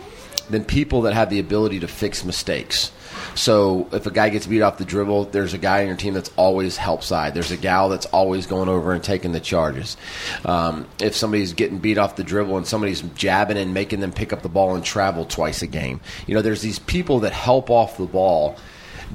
than 0.50 0.64
people 0.64 1.02
that 1.02 1.14
have 1.14 1.30
the 1.30 1.38
ability 1.38 1.80
to 1.80 1.88
fix 1.88 2.24
mistakes. 2.24 2.92
So 3.34 3.88
if 3.92 4.06
a 4.06 4.10
guy 4.10 4.30
gets 4.30 4.46
beat 4.46 4.62
off 4.62 4.78
the 4.78 4.84
dribble, 4.84 5.26
there's 5.26 5.54
a 5.54 5.58
guy 5.58 5.82
on 5.82 5.88
your 5.88 5.96
team 5.96 6.14
that's 6.14 6.30
always 6.36 6.76
help 6.76 7.02
side. 7.02 7.34
There's 7.34 7.50
a 7.50 7.56
gal 7.56 7.88
that's 7.88 8.06
always 8.06 8.46
going 8.46 8.68
over 8.68 8.92
and 8.92 9.02
taking 9.02 9.32
the 9.32 9.40
charges. 9.40 9.96
Um, 10.44 10.86
if 11.00 11.14
somebody's 11.14 11.52
getting 11.52 11.78
beat 11.78 11.98
off 11.98 12.16
the 12.16 12.24
dribble 12.24 12.56
and 12.56 12.66
somebody's 12.66 13.02
jabbing 13.02 13.58
and 13.58 13.74
making 13.74 14.00
them 14.00 14.12
pick 14.12 14.32
up 14.32 14.42
the 14.42 14.48
ball 14.48 14.74
and 14.74 14.84
travel 14.84 15.24
twice 15.24 15.62
a 15.62 15.66
game, 15.66 16.00
you 16.26 16.34
know, 16.34 16.42
there's 16.42 16.62
these 16.62 16.78
people 16.78 17.20
that 17.20 17.32
help 17.32 17.70
off 17.70 17.98
the 17.98 18.06
ball 18.06 18.56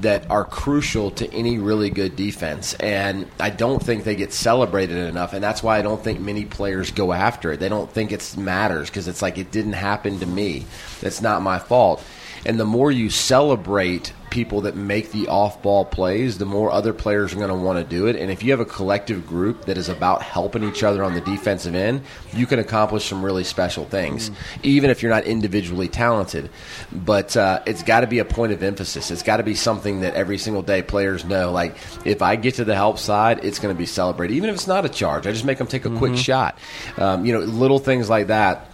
that 0.00 0.30
are 0.30 0.44
crucial 0.44 1.10
to 1.12 1.32
any 1.32 1.58
really 1.58 1.90
good 1.90 2.16
defense. 2.16 2.74
And 2.74 3.28
I 3.38 3.50
don't 3.50 3.82
think 3.82 4.04
they 4.04 4.16
get 4.16 4.32
celebrated 4.32 4.96
enough. 4.96 5.32
And 5.32 5.42
that's 5.42 5.62
why 5.62 5.78
I 5.78 5.82
don't 5.82 6.02
think 6.02 6.20
many 6.20 6.44
players 6.44 6.90
go 6.90 7.12
after 7.12 7.52
it. 7.52 7.60
They 7.60 7.68
don't 7.68 7.90
think 7.90 8.12
it 8.12 8.36
matters 8.36 8.88
because 8.88 9.08
it's 9.08 9.22
like, 9.22 9.38
it 9.38 9.50
didn't 9.50 9.74
happen 9.74 10.18
to 10.20 10.26
me. 10.26 10.64
It's 11.02 11.20
not 11.20 11.42
my 11.42 11.58
fault. 11.58 12.02
And 12.44 12.58
the 12.58 12.64
more 12.64 12.90
you 12.90 13.10
celebrate 13.10 14.12
people 14.32 14.62
that 14.62 14.74
make 14.74 15.12
the 15.12 15.28
off 15.28 15.60
ball 15.60 15.84
plays, 15.84 16.38
the 16.38 16.46
more 16.46 16.70
other 16.70 16.94
players 16.94 17.34
are 17.34 17.36
going 17.36 17.50
to 17.50 17.54
want 17.54 17.78
to 17.78 17.84
do 17.84 18.06
it. 18.06 18.16
And 18.16 18.30
if 18.30 18.42
you 18.42 18.50
have 18.50 18.60
a 18.60 18.64
collective 18.64 19.26
group 19.26 19.66
that 19.66 19.76
is 19.76 19.90
about 19.90 20.22
helping 20.22 20.64
each 20.64 20.82
other 20.82 21.04
on 21.04 21.12
the 21.12 21.20
defensive 21.20 21.74
end, 21.74 22.00
you 22.32 22.46
can 22.46 22.58
accomplish 22.58 23.04
some 23.04 23.22
really 23.22 23.44
special 23.44 23.84
things, 23.84 24.30
even 24.62 24.88
if 24.88 25.02
you're 25.02 25.12
not 25.12 25.24
individually 25.24 25.86
talented. 25.86 26.48
But 26.90 27.36
uh, 27.36 27.60
it's 27.66 27.82
got 27.82 28.00
to 28.00 28.06
be 28.06 28.20
a 28.20 28.24
point 28.24 28.52
of 28.52 28.62
emphasis. 28.62 29.10
It's 29.10 29.22
got 29.22 29.36
to 29.36 29.42
be 29.42 29.54
something 29.54 30.00
that 30.00 30.14
every 30.14 30.38
single 30.38 30.62
day 30.62 30.80
players 30.80 31.26
know. 31.26 31.52
Like, 31.52 31.76
if 32.06 32.22
I 32.22 32.36
get 32.36 32.54
to 32.54 32.64
the 32.64 32.74
help 32.74 32.98
side, 32.98 33.44
it's 33.44 33.58
going 33.58 33.74
to 33.74 33.78
be 33.78 33.84
celebrated, 33.84 34.34
even 34.34 34.48
if 34.48 34.54
it's 34.54 34.66
not 34.66 34.86
a 34.86 34.88
charge. 34.88 35.26
I 35.26 35.32
just 35.32 35.44
make 35.44 35.58
them 35.58 35.66
take 35.66 35.84
a 35.84 35.90
quick 35.90 36.16
shot. 36.16 36.58
Um, 36.96 37.26
you 37.26 37.34
know, 37.34 37.40
little 37.40 37.78
things 37.78 38.08
like 38.08 38.28
that 38.28 38.70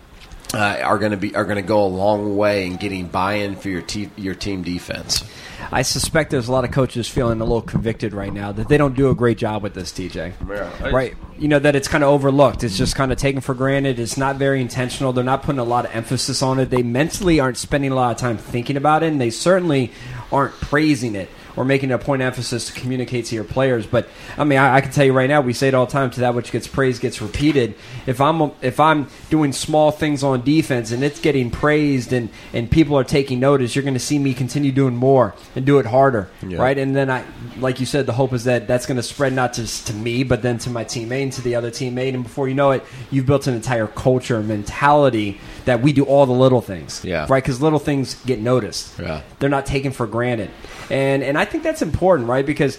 uh, 0.54 0.78
are 0.82 0.98
going 0.98 1.10
to 1.10 1.16
be 1.16 1.34
are 1.34 1.44
going 1.44 1.56
to 1.56 1.62
go 1.62 1.84
a 1.84 1.88
long 1.88 2.36
way 2.36 2.66
in 2.66 2.76
getting 2.76 3.06
buy-in 3.06 3.56
for 3.56 3.68
your 3.68 3.82
te- 3.82 4.10
your 4.16 4.34
team 4.34 4.62
defense. 4.62 5.24
I 5.70 5.82
suspect 5.82 6.30
there's 6.30 6.48
a 6.48 6.52
lot 6.52 6.64
of 6.64 6.70
coaches 6.70 7.08
feeling 7.08 7.40
a 7.40 7.44
little 7.44 7.62
convicted 7.62 8.14
right 8.14 8.32
now 8.32 8.52
that 8.52 8.68
they 8.68 8.78
don't 8.78 8.94
do 8.94 9.10
a 9.10 9.14
great 9.14 9.38
job 9.38 9.62
with 9.62 9.74
this, 9.74 9.92
TJ. 9.92 10.32
Yeah. 10.48 10.88
Right. 10.90 11.14
You 11.38 11.48
know, 11.48 11.58
that 11.58 11.76
it's 11.76 11.88
kind 11.88 12.02
of 12.02 12.10
overlooked. 12.10 12.64
It's 12.64 12.76
just 12.76 12.96
kind 12.96 13.12
of 13.12 13.18
taken 13.18 13.40
for 13.40 13.54
granted. 13.54 13.98
It's 13.98 14.16
not 14.16 14.36
very 14.36 14.60
intentional. 14.60 15.12
They're 15.12 15.24
not 15.24 15.42
putting 15.42 15.58
a 15.58 15.64
lot 15.64 15.84
of 15.84 15.94
emphasis 15.94 16.42
on 16.42 16.58
it. 16.58 16.70
They 16.70 16.82
mentally 16.82 17.38
aren't 17.38 17.58
spending 17.58 17.92
a 17.92 17.94
lot 17.94 18.12
of 18.12 18.16
time 18.16 18.38
thinking 18.38 18.76
about 18.76 19.02
it, 19.02 19.08
and 19.08 19.20
they 19.20 19.30
certainly 19.30 19.92
aren't 20.32 20.54
praising 20.54 21.14
it 21.14 21.28
or 21.58 21.64
making 21.64 21.90
a 21.90 21.98
point 21.98 22.22
emphasis 22.22 22.68
to 22.68 22.72
communicate 22.80 23.24
to 23.26 23.34
your 23.34 23.44
players. 23.44 23.84
But 23.86 24.08
I 24.38 24.44
mean, 24.44 24.58
I, 24.58 24.76
I 24.76 24.80
can 24.80 24.92
tell 24.92 25.04
you 25.04 25.12
right 25.12 25.28
now, 25.28 25.40
we 25.40 25.52
say 25.52 25.68
it 25.68 25.74
all 25.74 25.86
the 25.86 25.92
time: 25.92 26.10
to 26.10 26.20
that 26.20 26.34
which 26.34 26.52
gets 26.52 26.68
praised 26.68 27.02
gets 27.02 27.20
repeated. 27.20 27.74
If 28.06 28.20
I'm 28.20 28.52
if 28.62 28.78
I'm 28.80 29.08
doing 29.28 29.52
small 29.52 29.90
things 29.90 30.22
on 30.22 30.42
defense 30.42 30.92
and 30.92 31.02
it's 31.02 31.20
getting 31.20 31.50
praised 31.50 32.12
and 32.12 32.28
and 32.54 32.70
people 32.70 32.96
are 32.96 33.04
taking 33.04 33.40
notice, 33.40 33.74
you're 33.74 33.82
going 33.82 33.94
to 33.94 34.00
see 34.00 34.18
me 34.18 34.32
continue 34.34 34.70
doing 34.72 34.94
more 34.96 35.34
and 35.56 35.66
do 35.66 35.78
it 35.80 35.86
harder, 35.86 36.30
Yeah. 36.46 36.58
right? 36.58 36.78
And 36.78 36.94
then 36.94 37.10
I, 37.10 37.24
like 37.58 37.80
you 37.80 37.86
said, 37.86 38.06
the 38.06 38.12
hope 38.12 38.32
is 38.32 38.44
that 38.44 38.68
that's 38.68 38.86
going 38.86 38.96
to 38.96 39.02
spread 39.02 39.32
not 39.32 39.52
just 39.52 39.88
to 39.88 39.92
me, 39.94 40.22
but 40.22 40.42
then 40.42 40.58
to 40.58 40.70
my 40.70 40.84
teammate 40.84 41.22
and 41.24 41.32
to 41.32 41.42
the 41.42 41.56
other 41.56 41.70
teammate. 41.70 42.14
And 42.14 42.22
before 42.22 42.48
you 42.48 42.54
know 42.54 42.70
it, 42.70 42.84
you've 43.10 43.26
built 43.26 43.46
an 43.48 43.54
entire 43.54 43.86
culture, 43.88 44.36
and 44.38 44.46
mentality 44.46 45.40
that 45.64 45.82
we 45.82 45.92
do 45.92 46.04
all 46.04 46.24
the 46.26 46.32
little 46.32 46.60
things, 46.60 47.04
Yeah. 47.04 47.26
right? 47.28 47.42
Because 47.42 47.60
little 47.60 47.78
things 47.78 48.14
get 48.26 48.38
noticed. 48.40 48.98
Yeah. 48.98 49.22
They're 49.38 49.48
not 49.50 49.66
taken 49.66 49.92
for 49.92 50.06
granted, 50.06 50.50
and 50.90 51.22
and 51.22 51.36
I 51.38 51.44
think 51.48 51.62
that's 51.64 51.82
important, 51.82 52.28
right? 52.28 52.46
Because. 52.46 52.78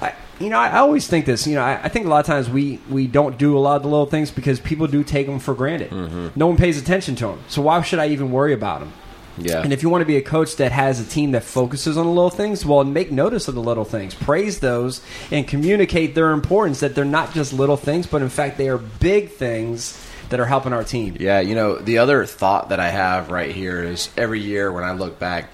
I, 0.00 0.14
you 0.38 0.50
know, 0.50 0.58
I 0.58 0.78
always 0.78 1.08
think 1.08 1.26
this. 1.26 1.48
You 1.48 1.56
know, 1.56 1.62
I, 1.62 1.82
I 1.82 1.88
think 1.88 2.06
a 2.06 2.08
lot 2.08 2.20
of 2.20 2.26
times 2.26 2.48
we, 2.48 2.78
we 2.88 3.08
don't 3.08 3.36
do 3.36 3.58
a 3.58 3.60
lot 3.60 3.76
of 3.76 3.82
the 3.82 3.88
little 3.88 4.06
things 4.06 4.30
because 4.30 4.60
people 4.60 4.86
do 4.86 5.02
take 5.02 5.26
them 5.26 5.40
for 5.40 5.52
granted. 5.54 5.90
Mm-hmm. 5.90 6.28
No 6.36 6.46
one 6.46 6.56
pays 6.56 6.80
attention 6.80 7.16
to 7.16 7.26
them. 7.26 7.40
So 7.48 7.62
why 7.62 7.82
should 7.82 7.98
I 7.98 8.08
even 8.10 8.30
worry 8.30 8.52
about 8.52 8.78
them? 8.78 8.92
Yeah. 9.40 9.62
And 9.62 9.72
if 9.72 9.82
you 9.82 9.88
want 9.88 10.02
to 10.02 10.06
be 10.06 10.16
a 10.16 10.22
coach 10.22 10.56
that 10.56 10.72
has 10.72 11.00
a 11.00 11.04
team 11.04 11.32
that 11.32 11.42
focuses 11.42 11.96
on 11.96 12.06
the 12.06 12.12
little 12.12 12.30
things, 12.30 12.64
well, 12.64 12.84
make 12.84 13.10
notice 13.10 13.48
of 13.48 13.54
the 13.54 13.62
little 13.62 13.84
things, 13.84 14.14
praise 14.14 14.60
those, 14.60 15.00
and 15.30 15.46
communicate 15.46 16.14
their 16.14 16.30
importance 16.30 16.80
that 16.80 16.94
they're 16.94 17.04
not 17.04 17.32
just 17.32 17.52
little 17.52 17.76
things, 17.76 18.06
but 18.06 18.22
in 18.22 18.28
fact 18.28 18.58
they 18.58 18.68
are 18.68 18.78
big 18.78 19.30
things 19.30 20.04
that 20.30 20.40
are 20.40 20.46
helping 20.46 20.72
our 20.72 20.84
team. 20.84 21.16
Yeah, 21.18 21.40
you 21.40 21.54
know, 21.54 21.76
the 21.76 21.98
other 21.98 22.26
thought 22.26 22.68
that 22.68 22.80
I 22.80 22.88
have 22.88 23.30
right 23.30 23.50
here 23.50 23.82
is 23.82 24.10
every 24.16 24.40
year 24.40 24.70
when 24.70 24.84
I 24.84 24.92
look 24.92 25.18
back, 25.18 25.50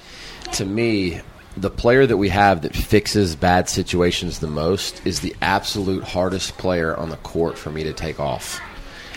to 0.53 0.65
me, 0.65 1.21
the 1.57 1.71
player 1.71 2.07
that 2.07 2.17
we 2.17 2.29
have 2.31 2.63
that 2.63 2.75
fixes 2.75 3.37
bad 3.37 3.69
situations 3.69 4.41
the 4.41 4.47
most 4.47 5.07
is 5.07 5.21
the 5.21 5.35
absolute 5.41 6.03
hardest 6.03 6.59
player 6.59 6.97
on 6.97 7.11
the 7.11 7.17
court 7.19 7.57
for 7.57 7.71
me 7.71 7.85
to 7.85 7.93
take 7.93 8.19
off. 8.19 8.61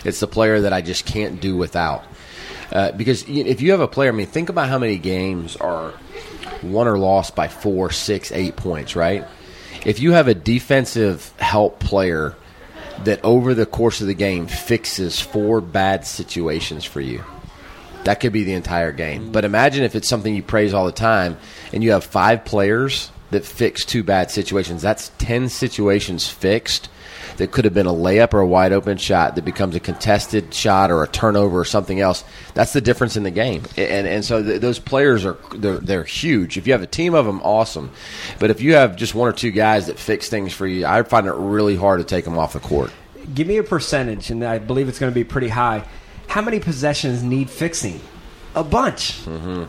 It's 0.04 0.20
the 0.20 0.28
player 0.28 0.60
that 0.60 0.72
I 0.72 0.80
just 0.80 1.04
can't 1.04 1.40
do 1.40 1.56
without. 1.56 2.04
Uh, 2.70 2.92
because 2.92 3.24
if 3.28 3.60
you 3.60 3.72
have 3.72 3.80
a 3.80 3.88
player, 3.88 4.10
I 4.10 4.12
mean, 4.12 4.26
think 4.26 4.50
about 4.50 4.68
how 4.68 4.78
many 4.78 4.98
games 4.98 5.56
are 5.56 5.94
won 6.62 6.86
or 6.86 6.98
lost 6.98 7.34
by 7.34 7.48
four, 7.48 7.90
six, 7.90 8.30
eight 8.30 8.56
points, 8.56 8.94
right? 8.94 9.26
If 9.84 10.00
you 10.00 10.12
have 10.12 10.28
a 10.28 10.34
defensive 10.34 11.32
help 11.38 11.80
player 11.80 12.36
that 13.04 13.24
over 13.24 13.54
the 13.54 13.66
course 13.66 14.00
of 14.00 14.06
the 14.06 14.14
game 14.14 14.46
fixes 14.46 15.20
four 15.20 15.60
bad 15.60 16.06
situations 16.06 16.84
for 16.84 17.00
you, 17.00 17.24
that 18.04 18.20
could 18.20 18.32
be 18.32 18.44
the 18.44 18.54
entire 18.54 18.92
game. 18.92 19.32
But 19.32 19.44
imagine 19.44 19.84
if 19.84 19.94
it's 19.94 20.08
something 20.08 20.34
you 20.34 20.42
praise 20.42 20.74
all 20.74 20.86
the 20.86 20.92
time 20.92 21.38
and 21.72 21.82
you 21.82 21.92
have 21.92 22.04
five 22.04 22.44
players 22.44 23.10
that 23.30 23.44
fix 23.44 23.84
two 23.84 24.02
bad 24.02 24.30
situations. 24.30 24.82
That's 24.82 25.10
10 25.18 25.48
situations 25.48 26.26
fixed 26.28 26.88
that 27.36 27.52
could 27.52 27.64
have 27.64 27.74
been 27.74 27.86
a 27.86 27.92
layup 27.92 28.34
or 28.34 28.40
a 28.40 28.46
wide 28.46 28.72
open 28.72 28.96
shot 28.98 29.36
that 29.36 29.44
becomes 29.44 29.74
a 29.74 29.80
contested 29.80 30.52
shot 30.52 30.90
or 30.90 31.02
a 31.02 31.08
turnover 31.08 31.60
or 31.60 31.64
something 31.64 32.00
else. 32.00 32.24
That's 32.54 32.72
the 32.72 32.80
difference 32.80 33.16
in 33.16 33.22
the 33.22 33.30
game. 33.30 33.62
And 33.76 34.06
and 34.06 34.24
so 34.24 34.42
th- 34.42 34.60
those 34.60 34.78
players 34.78 35.24
are 35.24 35.36
they're, 35.54 35.78
they're 35.78 36.04
huge. 36.04 36.58
If 36.58 36.66
you 36.66 36.72
have 36.72 36.82
a 36.82 36.86
team 36.86 37.14
of 37.14 37.26
them, 37.26 37.40
awesome. 37.42 37.90
But 38.38 38.50
if 38.50 38.60
you 38.60 38.74
have 38.74 38.96
just 38.96 39.14
one 39.14 39.28
or 39.28 39.32
two 39.32 39.50
guys 39.50 39.86
that 39.86 39.98
fix 39.98 40.28
things 40.28 40.52
for 40.52 40.66
you, 40.66 40.84
I 40.84 41.02
find 41.04 41.26
it 41.26 41.34
really 41.34 41.76
hard 41.76 42.00
to 42.00 42.04
take 42.04 42.24
them 42.24 42.38
off 42.38 42.52
the 42.54 42.60
court. 42.60 42.92
Give 43.34 43.46
me 43.46 43.58
a 43.58 43.62
percentage, 43.62 44.30
and 44.30 44.42
I 44.42 44.58
believe 44.58 44.88
it's 44.88 44.98
going 44.98 45.12
to 45.12 45.14
be 45.14 45.24
pretty 45.24 45.48
high. 45.48 45.84
How 46.28 46.42
many 46.42 46.60
possessions 46.60 47.22
need 47.22 47.50
fixing? 47.50 48.00
A 48.54 48.64
bunch, 48.64 49.20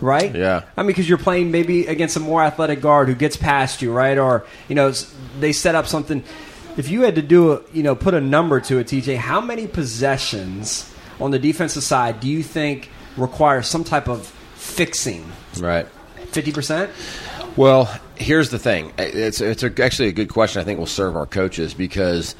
right? 0.01 0.34
Yeah. 0.34 0.63
I 0.75 0.82
mean, 0.82 0.88
because 0.88 1.08
you're 1.08 1.18
playing 1.18 1.51
maybe 1.51 1.86
against 1.86 2.16
a 2.16 2.20
more 2.20 2.42
athletic 2.42 2.82
guard 2.82 3.08
who 3.08 3.16
gets 3.16 3.38
past 3.38 3.82
you, 3.82 3.92
right? 3.92 4.18
Or 4.18 4.46
you 4.68 4.75
know, 4.75 4.92
they 5.39 5.51
set 5.51 5.75
up 5.75 5.86
something. 5.88 6.24
If 6.78 6.89
you 6.89 7.01
had 7.01 7.16
to 7.16 7.22
do 7.22 7.54
a, 7.54 7.62
you 7.74 7.84
know, 7.84 7.96
put 7.96 8.13
a 8.13 8.22
number 8.22 8.60
to 8.62 8.80
it, 8.80 8.88
TJ, 8.88 9.18
how 9.18 9.42
many 9.42 9.68
possessions 9.68 10.92
on 11.20 11.32
the 11.32 11.39
defensive 11.39 11.84
side 11.84 12.20
do 12.20 12.30
you 12.30 12.42
think 12.42 12.89
require 13.18 13.62
some 13.62 13.84
type 13.84 14.08
of 14.08 14.25
fixing? 14.56 15.30
Right. 15.60 15.88
Fifty 16.32 16.51
percent. 16.51 16.92
Well, 17.56 17.94
here's 18.16 18.50
the 18.50 18.60
thing. 18.60 18.94
It's 18.98 19.42
it's 19.42 19.63
a, 19.63 19.84
actually 19.84 20.10
a 20.10 20.13
good 20.13 20.30
question. 20.30 20.62
I 20.62 20.66
think 20.66 20.80
will 20.80 20.86
serve 20.86 21.16
our 21.16 21.25
coaches 21.25 21.74
because 21.74 22.36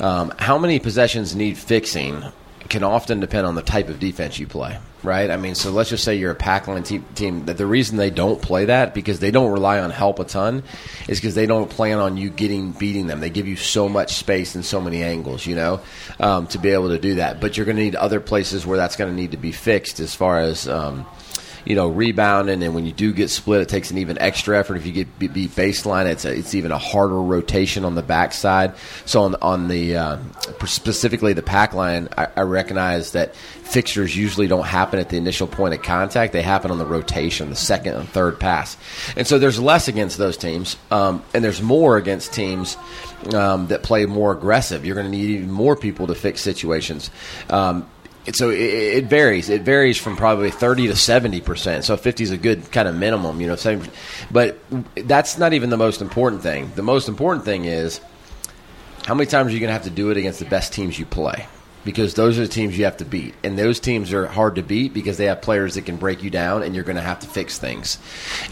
um, 0.00 0.32
how 0.38 0.58
many 0.58 0.80
possessions 0.80 1.34
need 1.34 1.56
fixing 1.56 2.24
can 2.68 2.82
often 2.82 3.20
depend 3.20 3.46
on 3.46 3.54
the 3.54 3.62
type 3.62 3.88
of 3.88 4.00
defense 4.00 4.38
you 4.38 4.46
play. 4.46 4.78
Right. 5.02 5.30
I 5.30 5.36
mean, 5.36 5.54
so 5.54 5.70
let's 5.70 5.90
just 5.90 6.02
say 6.02 6.16
you're 6.16 6.30
a 6.30 6.34
pack 6.34 6.66
line 6.66 6.82
te- 6.82 7.02
team. 7.14 7.44
That 7.44 7.58
the 7.58 7.66
reason 7.66 7.98
they 7.98 8.08
don't 8.08 8.40
play 8.40 8.64
that 8.64 8.94
because 8.94 9.20
they 9.20 9.30
don't 9.30 9.52
rely 9.52 9.78
on 9.80 9.90
help 9.90 10.18
a 10.18 10.24
ton 10.24 10.62
is 11.08 11.20
because 11.20 11.34
they 11.34 11.44
don't 11.44 11.68
plan 11.68 11.98
on 11.98 12.16
you 12.16 12.30
getting 12.30 12.72
beating 12.72 13.06
them. 13.06 13.20
They 13.20 13.28
give 13.28 13.46
you 13.46 13.56
so 13.56 13.86
much 13.86 14.14
space 14.14 14.54
and 14.54 14.64
so 14.64 14.80
many 14.80 15.02
angles, 15.02 15.44
you 15.44 15.56
know, 15.56 15.80
um, 16.18 16.46
to 16.48 16.58
be 16.58 16.70
able 16.70 16.88
to 16.88 16.98
do 16.98 17.16
that. 17.16 17.38
But 17.38 17.56
you're 17.56 17.66
going 17.66 17.76
to 17.76 17.82
need 17.82 17.96
other 17.96 18.18
places 18.18 18.64
where 18.64 18.78
that's 18.78 18.96
going 18.96 19.10
to 19.10 19.16
need 19.16 19.32
to 19.32 19.36
be 19.36 19.52
fixed 19.52 20.00
as 20.00 20.14
far 20.14 20.38
as. 20.38 20.66
Um, 20.66 21.06
you 21.64 21.74
know, 21.74 21.88
rebounding, 21.88 22.62
and 22.62 22.74
when 22.74 22.84
you 22.84 22.92
do 22.92 23.12
get 23.12 23.30
split, 23.30 23.62
it 23.62 23.68
takes 23.68 23.90
an 23.90 23.98
even 23.98 24.18
extra 24.18 24.58
effort. 24.58 24.76
If 24.76 24.86
you 24.86 24.92
get 24.92 25.18
beat 25.18 25.50
baseline, 25.50 26.06
it's 26.06 26.24
a, 26.24 26.36
it's 26.36 26.54
even 26.54 26.72
a 26.72 26.78
harder 26.78 27.20
rotation 27.20 27.84
on 27.84 27.94
the 27.94 28.02
backside. 28.02 28.74
So 29.06 29.22
on 29.22 29.36
on 29.42 29.68
the 29.68 29.96
uh, 29.96 30.18
specifically 30.66 31.32
the 31.32 31.42
pack 31.42 31.72
line, 31.72 32.08
I, 32.16 32.28
I 32.36 32.40
recognize 32.42 33.12
that 33.12 33.34
fixtures 33.34 34.16
usually 34.16 34.46
don't 34.46 34.66
happen 34.66 34.98
at 34.98 35.08
the 35.08 35.16
initial 35.16 35.46
point 35.46 35.74
of 35.74 35.82
contact; 35.82 36.32
they 36.32 36.42
happen 36.42 36.70
on 36.70 36.78
the 36.78 36.86
rotation, 36.86 37.50
the 37.50 37.56
second 37.56 37.94
and 37.94 38.08
third 38.08 38.38
pass. 38.38 38.76
And 39.16 39.26
so 39.26 39.38
there's 39.38 39.58
less 39.58 39.88
against 39.88 40.18
those 40.18 40.36
teams, 40.36 40.76
um, 40.90 41.22
and 41.32 41.42
there's 41.42 41.62
more 41.62 41.96
against 41.96 42.32
teams 42.32 42.76
um, 43.32 43.68
that 43.68 43.82
play 43.82 44.06
more 44.06 44.32
aggressive. 44.32 44.84
You're 44.84 44.96
going 44.96 45.10
to 45.10 45.16
need 45.16 45.30
even 45.30 45.50
more 45.50 45.76
people 45.76 46.08
to 46.08 46.14
fix 46.14 46.42
situations. 46.42 47.10
Um, 47.48 47.88
so 48.32 48.50
it, 48.50 48.58
it 48.58 49.04
varies. 49.04 49.50
It 49.50 49.62
varies 49.62 49.98
from 49.98 50.16
probably 50.16 50.50
thirty 50.50 50.86
to 50.86 50.96
seventy 50.96 51.40
percent. 51.40 51.84
So 51.84 51.96
fifty 51.96 52.24
is 52.24 52.30
a 52.30 52.38
good 52.38 52.70
kind 52.72 52.88
of 52.88 52.94
minimum, 52.94 53.40
you 53.40 53.46
know. 53.46 53.56
70, 53.56 53.90
but 54.30 54.58
that's 54.94 55.38
not 55.38 55.52
even 55.52 55.70
the 55.70 55.76
most 55.76 56.00
important 56.00 56.42
thing. 56.42 56.72
The 56.74 56.82
most 56.82 57.08
important 57.08 57.44
thing 57.44 57.64
is 57.64 58.00
how 59.04 59.14
many 59.14 59.28
times 59.28 59.50
are 59.50 59.54
you 59.54 59.60
going 59.60 59.68
to 59.68 59.74
have 59.74 59.84
to 59.84 59.90
do 59.90 60.10
it 60.10 60.16
against 60.16 60.38
the 60.38 60.46
best 60.46 60.72
teams 60.72 60.98
you 60.98 61.06
play? 61.06 61.46
Because 61.84 62.14
those 62.14 62.38
are 62.38 62.42
the 62.42 62.48
teams 62.48 62.78
you 62.78 62.86
have 62.86 62.96
to 62.96 63.04
beat, 63.04 63.34
and 63.44 63.58
those 63.58 63.78
teams 63.78 64.12
are 64.12 64.26
hard 64.26 64.54
to 64.54 64.62
beat 64.62 64.94
because 64.94 65.18
they 65.18 65.26
have 65.26 65.42
players 65.42 65.74
that 65.74 65.82
can 65.82 65.96
break 65.96 66.22
you 66.22 66.30
down, 66.30 66.62
and 66.62 66.74
you're 66.74 66.84
going 66.84 66.96
to 66.96 67.02
have 67.02 67.20
to 67.20 67.26
fix 67.26 67.58
things. 67.58 67.98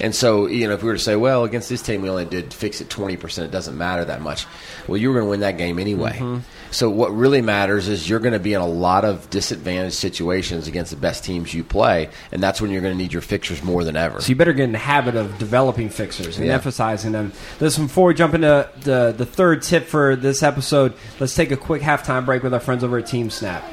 And 0.02 0.14
so, 0.14 0.46
you 0.46 0.68
know, 0.68 0.74
if 0.74 0.82
we 0.82 0.88
were 0.88 0.96
to 0.96 1.02
say, 1.02 1.16
well, 1.16 1.44
against 1.44 1.68
this 1.70 1.80
team 1.80 2.02
we 2.02 2.10
only 2.10 2.26
did 2.26 2.52
fix 2.52 2.80
it 2.82 2.90
twenty 2.90 3.16
percent, 3.16 3.48
it 3.48 3.50
doesn't 3.50 3.78
matter 3.78 4.04
that 4.04 4.20
much. 4.20 4.46
Well, 4.86 4.98
you 4.98 5.08
were 5.08 5.14
going 5.14 5.26
to 5.26 5.30
win 5.30 5.40
that 5.40 5.56
game 5.56 5.78
anyway. 5.78 6.12
Mm-hmm. 6.12 6.38
So 6.72 6.88
what 6.90 7.14
really 7.14 7.42
matters 7.42 7.88
is 7.88 8.08
you're 8.08 8.18
going 8.18 8.32
to 8.32 8.38
be 8.38 8.54
in 8.54 8.60
a 8.60 8.66
lot 8.66 9.04
of 9.04 9.28
disadvantaged 9.30 9.94
situations 9.94 10.68
against 10.68 10.90
the 10.90 10.96
best 10.96 11.24
teams 11.24 11.52
you 11.54 11.64
play, 11.64 12.10
and 12.32 12.42
that's 12.42 12.60
when 12.60 12.70
you're 12.70 12.80
going 12.82 12.94
to 12.94 13.02
need 13.02 13.12
your 13.12 13.22
fixtures 13.22 13.62
more 13.62 13.84
than 13.84 13.96
ever. 13.96 14.20
So 14.20 14.28
you 14.28 14.36
better 14.36 14.52
get 14.52 14.64
in 14.64 14.72
the 14.72 14.78
habit 14.78 15.16
of 15.16 15.38
developing 15.38 15.88
fixers 15.90 16.38
and 16.38 16.46
Yeah. 16.46 16.54
emphasizing 16.54 17.12
them. 17.12 17.32
Listen, 17.60 17.86
before 17.86 18.08
we 18.08 18.14
jump 18.14 18.34
into 18.34 18.68
the, 18.80 19.14
the 19.16 19.26
third 19.26 19.62
tip 19.62 19.86
for 19.86 20.16
this 20.16 20.42
episode, 20.42 20.94
let's 21.20 21.34
take 21.34 21.50
a 21.50 21.56
quick 21.56 21.82
halftime 21.82 22.24
break 22.24 22.42
with 22.42 22.54
our 22.54 22.60
friends 22.60 22.84
over 22.84 22.98
at 22.98 23.06
Team 23.06 23.21
Snap. 23.30 23.64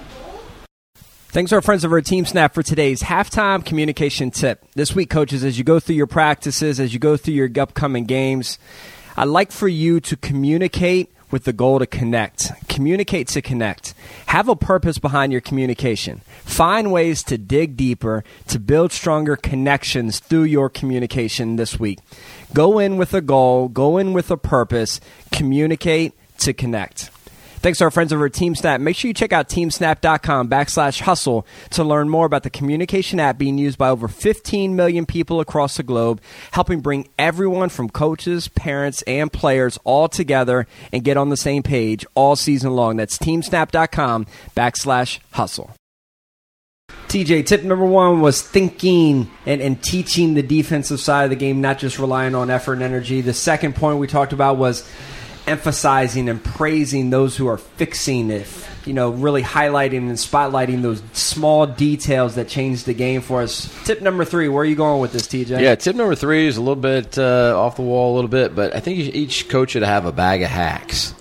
Thanks 1.31 1.49
to 1.49 1.57
our 1.57 1.61
friends 1.61 1.85
over 1.85 1.99
at 1.99 2.05
TeamSnap 2.05 2.53
for 2.55 2.63
today's 2.63 3.03
halftime 3.03 3.63
communication 3.63 4.31
tip. 4.31 4.65
This 4.73 4.95
week, 4.95 5.11
coaches, 5.11 5.43
as 5.43 5.59
you 5.59 5.63
go 5.63 5.79
through 5.79 5.95
your 5.95 6.07
practices, 6.07 6.79
as 6.79 6.91
you 6.91 6.99
go 6.99 7.17
through 7.17 7.35
your 7.35 7.49
upcoming 7.59 8.05
games, 8.05 8.57
I'd 9.15 9.27
like 9.27 9.51
for 9.51 9.67
you 9.67 9.99
to 9.99 10.17
communicate 10.17 11.13
with 11.29 11.43
the 11.43 11.53
goal 11.53 11.77
to 11.77 11.85
connect. 11.85 12.51
Communicate 12.67 13.27
to 13.27 13.41
connect. 13.41 13.93
Have 14.27 14.49
a 14.49 14.55
purpose 14.55 14.97
behind 14.97 15.31
your 15.31 15.41
communication. 15.41 16.21
Find 16.43 16.91
ways 16.91 17.21
to 17.23 17.37
dig 17.37 17.77
deeper, 17.77 18.23
to 18.47 18.59
build 18.59 18.91
stronger 18.91 19.35
connections 19.35 20.19
through 20.19 20.45
your 20.45 20.69
communication 20.69 21.57
this 21.57 21.79
week. 21.79 21.99
Go 22.53 22.79
in 22.79 22.97
with 22.97 23.13
a 23.13 23.21
goal, 23.21 23.67
go 23.67 23.97
in 23.97 24.13
with 24.13 24.31
a 24.31 24.37
purpose, 24.37 24.99
communicate 25.31 26.13
to 26.39 26.53
connect. 26.53 27.11
Thanks 27.61 27.79
to 27.79 27.83
our 27.83 27.91
friends 27.91 28.13
over 28.13 28.25
at 28.25 28.31
TeamSnap. 28.31 28.79
Make 28.79 28.95
sure 28.95 29.09
you 29.09 29.13
check 29.13 29.33
out 29.33 29.49
teamsnap.com 29.49 30.49
backslash 30.49 31.01
hustle 31.01 31.45
to 31.71 31.83
learn 31.83 32.07
more 32.07 32.25
about 32.25 32.43
the 32.43 32.49
communication 32.49 33.19
app 33.19 33.37
being 33.37 33.57
used 33.57 33.77
by 33.77 33.89
over 33.89 34.07
15 34.07 34.77
million 34.77 35.05
people 35.05 35.41
across 35.41 35.75
the 35.75 35.83
globe, 35.83 36.21
helping 36.51 36.79
bring 36.79 37.09
everyone 37.19 37.67
from 37.67 37.89
coaches, 37.89 38.47
parents, 38.47 39.01
and 39.01 39.31
players 39.33 39.77
all 39.83 40.07
together 40.07 40.67
and 40.93 41.03
get 41.03 41.17
on 41.17 41.27
the 41.27 41.37
same 41.37 41.61
page 41.61 42.05
all 42.15 42.37
season 42.37 42.71
long. 42.71 42.95
That's 42.95 43.17
teamsnap.com 43.17 44.25
backslash 44.55 45.19
hustle. 45.31 45.71
TJ, 47.09 47.45
tip 47.45 47.63
number 47.63 47.85
one 47.85 48.21
was 48.21 48.41
thinking 48.41 49.29
and, 49.45 49.61
and 49.61 49.83
teaching 49.83 50.35
the 50.35 50.43
defensive 50.43 50.99
side 50.99 51.23
of 51.25 51.29
the 51.31 51.35
game, 51.35 51.59
not 51.59 51.79
just 51.79 51.99
relying 51.99 52.35
on 52.35 52.49
effort 52.49 52.73
and 52.73 52.83
energy. 52.83 53.21
The 53.21 53.33
second 53.33 53.75
point 53.75 53.97
we 53.97 54.07
talked 54.07 54.31
about 54.31 54.57
was 54.57 54.87
emphasizing 55.47 56.29
and 56.29 56.43
praising 56.43 57.09
those 57.09 57.35
who 57.35 57.47
are 57.47 57.57
fixing 57.57 58.29
it, 58.29 58.47
you 58.85 58.93
know, 58.93 59.09
really 59.09 59.41
highlighting 59.43 60.09
and 60.09 60.11
spotlighting 60.13 60.81
those 60.81 61.01
small 61.13 61.65
details 61.67 62.35
that 62.35 62.47
change 62.47 62.83
the 62.83 62.93
game 62.93 63.21
for 63.21 63.41
us. 63.41 63.73
Tip 63.85 64.01
number 64.01 64.25
three, 64.25 64.47
where 64.47 64.61
are 64.61 64.65
you 64.65 64.75
going 64.75 65.01
with 65.01 65.11
this, 65.11 65.27
TJ? 65.27 65.59
Yeah, 65.61 65.75
tip 65.75 65.95
number 65.95 66.15
three 66.15 66.47
is 66.47 66.57
a 66.57 66.61
little 66.61 66.75
bit 66.75 67.17
uh, 67.17 67.53
off 67.59 67.75
the 67.75 67.81
wall, 67.81 68.13
a 68.13 68.15
little 68.15 68.29
bit, 68.29 68.55
but 68.55 68.75
I 68.75 68.79
think 68.79 68.99
each 68.99 69.49
coach 69.49 69.71
should 69.71 69.83
have 69.83 70.05
a 70.05 70.11
bag 70.11 70.41
of 70.41 70.49
hacks. 70.49 71.13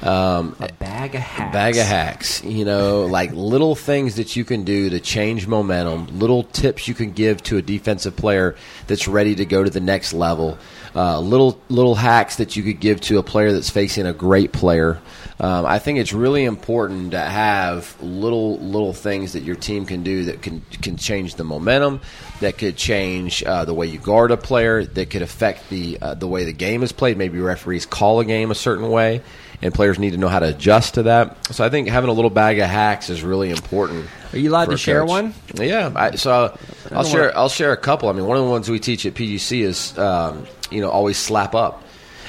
Um, 0.00 0.56
A 0.58 0.72
bag 0.72 1.14
of 1.14 1.20
hacks. 1.20 1.52
bag 1.52 1.76
of 1.76 1.86
hacks. 1.86 2.42
You 2.44 2.64
know, 2.64 3.06
like 3.10 3.32
little 3.32 3.74
things 3.74 4.16
that 4.16 4.34
you 4.36 4.44
can 4.44 4.64
do 4.64 4.90
to 4.90 4.98
change 5.00 5.46
momentum, 5.46 6.18
little 6.18 6.44
tips 6.44 6.88
you 6.88 6.94
can 6.94 7.12
give 7.12 7.42
to 7.44 7.56
a 7.58 7.62
defensive 7.62 8.16
player 8.16 8.56
that's 8.86 9.06
ready 9.06 9.34
to 9.36 9.44
go 9.44 9.62
to 9.62 9.70
the 9.70 9.80
next 9.80 10.12
level. 10.12 10.58
Uh, 10.94 11.18
little 11.20 11.58
little 11.68 11.94
hacks 11.94 12.36
that 12.36 12.54
you 12.54 12.62
could 12.62 12.78
give 12.78 13.00
to 13.00 13.18
a 13.18 13.22
player 13.22 13.52
that's 13.52 13.70
facing 13.70 14.06
a 14.06 14.12
great 14.12 14.52
player. 14.52 15.00
Um, 15.40 15.64
I 15.64 15.78
think 15.78 15.98
it's 15.98 16.12
really 16.12 16.44
important 16.44 17.12
to 17.12 17.20
have 17.20 17.96
little 18.02 18.58
little 18.58 18.92
things 18.92 19.32
that 19.32 19.42
your 19.42 19.56
team 19.56 19.86
can 19.86 20.02
do 20.02 20.24
that 20.24 20.42
can 20.42 20.60
can 20.82 20.96
change 20.96 21.36
the 21.36 21.44
momentum, 21.44 22.00
that 22.40 22.58
could 22.58 22.76
change 22.76 23.42
uh, 23.42 23.64
the 23.64 23.74
way 23.74 23.86
you 23.86 23.98
guard 23.98 24.30
a 24.30 24.36
player, 24.36 24.84
that 24.84 25.08
could 25.08 25.22
affect 25.22 25.70
the 25.70 25.98
uh, 26.02 26.14
the 26.14 26.28
way 26.28 26.44
the 26.44 26.52
game 26.52 26.82
is 26.82 26.92
played. 26.92 27.16
Maybe 27.16 27.40
referees 27.40 27.86
call 27.86 28.20
a 28.20 28.24
game 28.24 28.50
a 28.50 28.54
certain 28.54 28.90
way 28.90 29.22
and 29.62 29.72
players 29.72 29.98
need 29.98 30.10
to 30.10 30.16
know 30.16 30.28
how 30.28 30.40
to 30.40 30.48
adjust 30.48 30.94
to 30.94 31.04
that. 31.04 31.54
So 31.54 31.64
I 31.64 31.70
think 31.70 31.88
having 31.88 32.10
a 32.10 32.12
little 32.12 32.30
bag 32.30 32.58
of 32.58 32.68
hacks 32.68 33.08
is 33.08 33.22
really 33.22 33.50
important. 33.50 34.06
Are 34.32 34.38
you 34.38 34.50
allowed 34.50 34.70
to 34.70 34.76
share 34.76 35.00
coach. 35.00 35.08
one? 35.08 35.34
Yeah, 35.54 35.92
I, 35.94 36.16
so 36.16 36.58
I'll, 36.90 37.04
share. 37.04 37.36
I'll 37.36 37.48
share 37.48 37.72
a 37.72 37.76
couple. 37.76 38.08
I 38.08 38.12
mean, 38.12 38.26
one 38.26 38.36
of 38.36 38.44
the 38.44 38.50
ones 38.50 38.68
we 38.68 38.80
teach 38.80 39.06
at 39.06 39.14
PGC 39.14 39.60
is 39.62 39.96
um, 39.96 40.46
you 40.72 40.80
know 40.80 40.90
always 40.90 41.16
slap 41.16 41.54
up. 41.54 41.82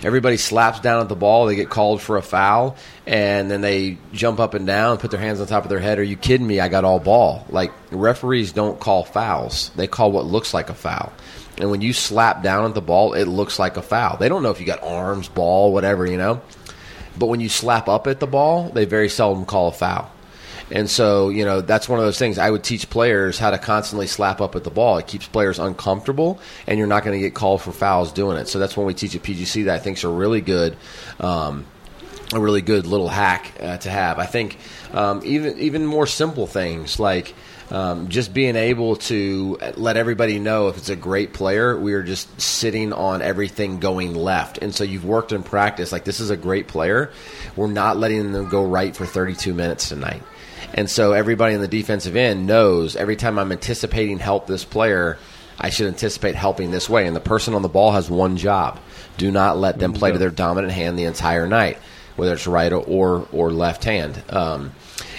everybody 0.04 0.38
slaps 0.38 0.80
down 0.80 1.02
at 1.02 1.10
the 1.10 1.16
ball, 1.16 1.46
they 1.46 1.56
get 1.56 1.70
called 1.70 2.02
for 2.02 2.18
a 2.18 2.22
foul, 2.22 2.76
and 3.08 3.50
then 3.50 3.62
they 3.62 3.98
jump 4.12 4.40
up 4.40 4.54
and 4.54 4.68
down, 4.68 4.98
put 4.98 5.12
their 5.12 5.20
hands 5.20 5.40
on 5.40 5.48
top 5.48 5.64
of 5.64 5.70
their 5.70 5.80
head. 5.80 6.00
Are 6.00 6.04
you 6.04 6.18
kidding 6.18 6.46
me? 6.46 6.60
I 6.60 6.68
got 6.68 6.84
all 6.84 7.00
ball. 7.00 7.46
Like 7.50 7.72
referees 7.92 8.52
don't 8.52 8.80
call 8.80 9.04
fouls; 9.04 9.72
they 9.76 9.88
call 9.88 10.12
what 10.12 10.26
looks 10.26 10.54
like 10.54 10.70
a 10.70 10.74
foul. 10.74 11.14
And 11.58 11.70
when 11.70 11.82
you 11.82 11.94
slap 11.94 12.42
down 12.42 12.66
at 12.66 12.74
the 12.74 12.82
ball, 12.82 13.14
it 13.14 13.26
looks 13.26 13.60
like 13.60 13.78
a 13.78 13.82
foul. 13.82 14.18
They 14.18 14.28
don't 14.28 14.42
know 14.42 14.50
if 14.50 14.60
you 14.60 14.66
got 14.66 14.82
arms, 14.82 15.28
ball, 15.30 15.72
whatever, 15.72 16.06
you 16.06 16.18
know. 16.18 16.42
But 17.18 17.28
when 17.28 17.40
you 17.40 17.50
slap 17.50 17.88
up 17.88 18.08
at 18.08 18.20
the 18.20 18.28
ball, 18.28 18.70
they 18.70 18.86
very 18.86 19.10
seldom 19.10 19.46
call 19.46 19.68
a 19.68 19.72
foul. 19.72 20.12
And 20.74 20.90
so, 20.90 21.30
you 21.30 21.46
know, 21.46 21.62
that's 21.62 21.88
one 21.88 22.00
of 22.00 22.06
those 22.06 22.18
things 22.18 22.40
I 22.40 22.50
would 22.50 22.64
teach 22.64 22.90
players 22.90 23.38
how 23.38 23.52
to 23.52 23.60
constantly 23.60 24.08
slap 24.08 24.42
up 24.42 24.56
at 24.56 24.64
the 24.64 24.72
ball. 24.72 24.98
It 24.98 25.06
keeps 25.06 25.28
players 25.28 25.60
uncomfortable, 25.60 26.40
and 26.66 26.80
you're 26.80 26.88
not 26.88 27.04
going 27.04 27.18
to 27.18 27.24
get 27.24 27.36
called 27.36 27.62
for 27.62 27.72
fouls 27.72 28.12
doing 28.12 28.38
it. 28.38 28.48
So 28.48 28.58
that's 28.58 28.76
when 28.76 28.88
we 28.88 28.96
teach 28.96 29.16
at 29.16 29.22
PGC 29.22 29.66
that 29.66 29.76
I 29.76 29.80
think 29.80 29.98
is 29.98 30.04
a 30.04 30.10
really 30.10 30.42
good. 30.42 30.76
Um, 31.20 31.68
a 32.34 32.40
really 32.40 32.64
good 32.64 32.88
little 32.88 33.10
hack 33.10 33.54
uh, 33.60 33.78
to 33.78 33.92
have. 33.92 34.18
I 34.18 34.26
think 34.26 34.58
um, 34.92 35.22
even 35.24 35.60
even 35.60 35.86
more 35.86 36.08
simple 36.08 36.48
things 36.48 37.00
like 37.00 37.36
um, 37.70 38.10
just 38.10 38.34
being 38.34 38.56
able 38.56 38.96
to 38.96 39.60
let 39.76 39.98
everybody 39.98 40.40
know 40.40 40.68
if 40.68 40.78
it's 40.78 40.90
a 40.90 40.96
great 40.96 41.34
player, 41.34 41.78
we 41.78 41.94
are 41.94 42.02
just 42.02 42.42
sitting 42.42 42.92
on 42.92 43.22
everything 43.22 43.80
going 43.80 44.16
left. 44.16 44.58
And 44.60 44.74
so 44.74 44.84
you've 44.84 45.06
worked 45.06 45.32
in 45.32 45.44
practice 45.44 45.92
like 45.92 46.06
this 46.06 46.20
is 46.20 46.30
a 46.30 46.38
great 46.38 46.68
player. 46.68 47.12
We're 47.56 47.68
not 47.68 47.98
letting 47.98 48.32
them 48.32 48.50
go 48.50 48.66
right 48.66 48.96
for 48.96 49.06
32 49.06 49.54
minutes 49.54 49.90
tonight. 49.90 50.24
And 50.74 50.90
so 50.90 51.14
everybody 51.14 51.54
in 51.54 51.62
the 51.62 51.68
defensive 51.68 52.16
end 52.16 52.48
knows 52.48 52.96
every 52.96 53.16
time 53.16 53.38
I'm 53.38 53.52
anticipating 53.52 54.20
help 54.20 54.48
this 54.48 54.64
player, 54.64 55.18
I 55.60 55.70
should 55.70 55.88
anticipate 55.88 56.36
helping 56.36 56.72
this 56.72 56.90
way. 56.90 57.06
And 57.06 57.16
the 57.16 57.22
person 57.22 57.54
on 57.54 57.62
the 57.62 57.70
ball 57.70 57.92
has 57.92 58.10
one 58.10 58.38
job: 58.38 58.80
do 59.18 59.32
not 59.32 59.58
let 59.58 59.80
them 59.80 59.94
play 59.94 60.12
to 60.12 60.18
their 60.18 60.32
dominant 60.32 60.74
hand 60.74 60.98
the 60.98 61.06
entire 61.06 61.48
night, 61.48 61.78
whether 62.16 62.34
it's 62.34 62.48
right 62.48 62.72
or 62.74 63.28
or 63.32 63.52
left 63.52 63.84
hand. 63.84 64.22
Um, 64.30 64.72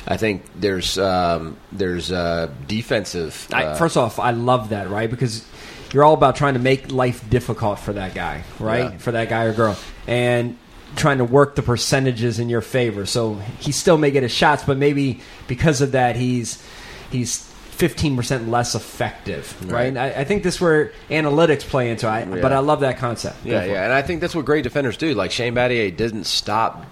I 0.07 0.17
think 0.17 0.45
there's 0.57 0.99
um, 0.99 1.57
there's 1.73 2.13
uh, 2.13 2.51
defensive. 2.67 3.49
Uh, 3.53 3.57
I, 3.57 3.75
first 3.75 3.97
off, 3.97 4.19
I 4.19 4.33
love 4.33 4.71
that, 4.71 4.91
right? 4.91 5.09
Because 5.11 5.47
you're 5.93 6.05
all 6.05 6.15
about 6.15 6.37
trying 6.37 6.55
to 6.55 6.61
make 6.61 6.91
life 6.91 7.29
difficult 7.31 7.79
for 7.79 7.93
that 7.93 8.15
guy, 8.15 8.43
right? 8.59 8.93
Yeah. 8.93 8.99
For 8.99 9.13
that 9.13 9.29
guy 9.29 9.45
or 9.45 9.55
girl, 9.55 9.79
and 10.07 10.59
trying 10.97 11.19
to 11.19 11.25
work 11.25 11.55
the 11.55 11.63
percentages 11.63 12.39
in 12.39 12.49
your 12.49 12.61
favor. 12.61 13.07
So 13.07 13.35
he 13.61 13.73
still 13.73 13.99
may 13.99 14.11
get 14.11 14.23
his 14.23 14.33
shots, 14.33 14.63
but 14.65 14.77
maybe 14.79 15.21
because 15.49 15.81
of 15.81 15.93
that, 15.93 16.17
he's 16.17 16.63
he's. 17.11 17.51
15% 17.75 18.49
less 18.49 18.77
effective, 18.77 19.61
right? 19.69 19.93
Right. 19.93 20.15
I, 20.17 20.21
I 20.21 20.25
think 20.25 20.45
this 20.45 20.55
is 20.55 20.61
where 20.61 20.93
analytics 21.11 21.63
play 21.63 21.91
into 21.91 22.07
it, 22.19 22.41
but 22.41 22.53
I 22.53 22.61
love 22.61 22.81
that 22.81 22.99
concept. 22.99 23.43
Go 23.45 23.51
Yeah, 23.51 23.61
for 23.63 23.67
it. 23.67 23.71
yeah, 23.73 23.83
and 23.85 23.93
I 23.93 24.01
think 24.01 24.21
that's 24.21 24.33
what 24.35 24.45
great 24.45 24.63
defenders 24.63 24.97
do. 24.97 25.13
Like 25.13 25.33
Shane 25.33 25.57
Battier 25.57 25.95
didn't 25.95 26.25
stop 26.25 26.87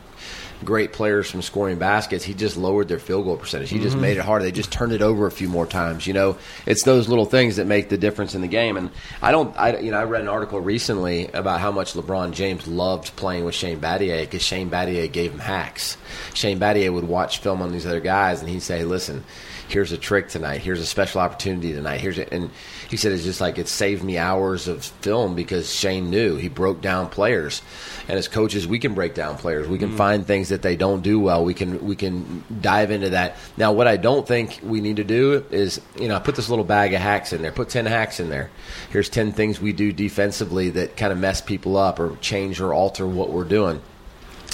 great 0.64 0.92
players 0.92 1.30
from 1.30 1.42
scoring 1.42 1.78
baskets. 1.78 2.24
He 2.24 2.34
just 2.34 2.56
lowered 2.56 2.88
their 2.88 2.98
field 2.98 3.24
goal 3.24 3.36
percentage. 3.36 3.70
He 3.70 3.78
just 3.78 3.94
mm-hmm. 3.94 4.02
made 4.02 4.16
it 4.16 4.24
harder. 4.24 4.44
They 4.44 4.52
just 4.52 4.72
turned 4.72 4.92
it 4.92 5.02
over 5.02 5.26
a 5.26 5.30
few 5.30 5.48
more 5.48 5.66
times. 5.66 6.06
You 6.06 6.14
know, 6.14 6.38
it's 6.66 6.84
those 6.84 7.08
little 7.08 7.24
things 7.24 7.56
that 7.56 7.66
make 7.66 7.88
the 7.88 7.98
difference 7.98 8.34
in 8.34 8.40
the 8.40 8.48
game. 8.48 8.76
And 8.76 8.90
I 9.20 9.32
don't, 9.32 9.56
I 9.58 9.78
you 9.78 9.90
know, 9.90 9.98
I 9.98 10.04
read 10.04 10.22
an 10.22 10.28
article 10.28 10.60
recently 10.60 11.28
about 11.28 11.60
how 11.60 11.70
much 11.72 11.94
LeBron 11.94 12.32
James 12.32 12.66
loved 12.66 13.14
playing 13.16 13.44
with 13.44 13.54
Shane 13.54 13.80
Battier 13.80 14.20
because 14.20 14.42
Shane 14.42 14.70
Battier 14.70 15.10
gave 15.10 15.32
him 15.32 15.40
hacks. 15.40 15.96
Shane 16.34 16.58
Battier 16.58 16.92
would 16.92 17.08
watch 17.08 17.38
film 17.38 17.62
on 17.62 17.72
these 17.72 17.86
other 17.86 18.00
guys 18.00 18.40
and 18.40 18.48
he'd 18.48 18.62
say, 18.62 18.84
"Listen." 18.84 19.24
Here's 19.72 19.92
a 19.92 19.98
trick 19.98 20.28
tonight. 20.28 20.60
Here's 20.60 20.80
a 20.80 20.86
special 20.86 21.20
opportunity 21.20 21.72
tonight. 21.72 22.00
Here's 22.00 22.18
a, 22.18 22.32
and 22.32 22.50
he 22.90 22.96
said 22.96 23.12
it's 23.12 23.24
just 23.24 23.40
like 23.40 23.58
it 23.58 23.68
saved 23.68 24.04
me 24.04 24.18
hours 24.18 24.68
of 24.68 24.84
film 24.84 25.34
because 25.34 25.72
Shane 25.72 26.10
knew 26.10 26.36
he 26.36 26.48
broke 26.48 26.82
down 26.82 27.08
players, 27.08 27.62
and 28.06 28.18
as 28.18 28.28
coaches 28.28 28.66
we 28.66 28.78
can 28.78 28.94
break 28.94 29.14
down 29.14 29.38
players. 29.38 29.66
We 29.66 29.78
can 29.78 29.92
mm. 29.92 29.96
find 29.96 30.26
things 30.26 30.50
that 30.50 30.60
they 30.60 30.76
don't 30.76 31.02
do 31.02 31.18
well. 31.18 31.44
We 31.44 31.54
can 31.54 31.84
we 31.86 31.96
can 31.96 32.44
dive 32.60 32.90
into 32.90 33.10
that. 33.10 33.36
Now, 33.56 33.72
what 33.72 33.88
I 33.88 33.96
don't 33.96 34.28
think 34.28 34.60
we 34.62 34.80
need 34.82 34.96
to 34.96 35.04
do 35.04 35.44
is 35.50 35.80
you 35.98 36.08
know 36.08 36.16
I 36.16 36.18
put 36.18 36.36
this 36.36 36.50
little 36.50 36.64
bag 36.64 36.92
of 36.92 37.00
hacks 37.00 37.32
in 37.32 37.40
there. 37.40 37.52
Put 37.52 37.70
ten 37.70 37.86
hacks 37.86 38.20
in 38.20 38.28
there. 38.28 38.50
Here's 38.90 39.08
ten 39.08 39.32
things 39.32 39.60
we 39.60 39.72
do 39.72 39.92
defensively 39.92 40.68
that 40.70 40.96
kind 40.96 41.12
of 41.12 41.18
mess 41.18 41.40
people 41.40 41.78
up 41.78 41.98
or 41.98 42.16
change 42.16 42.60
or 42.60 42.74
alter 42.74 43.06
what 43.06 43.30
we're 43.30 43.44
doing 43.44 43.80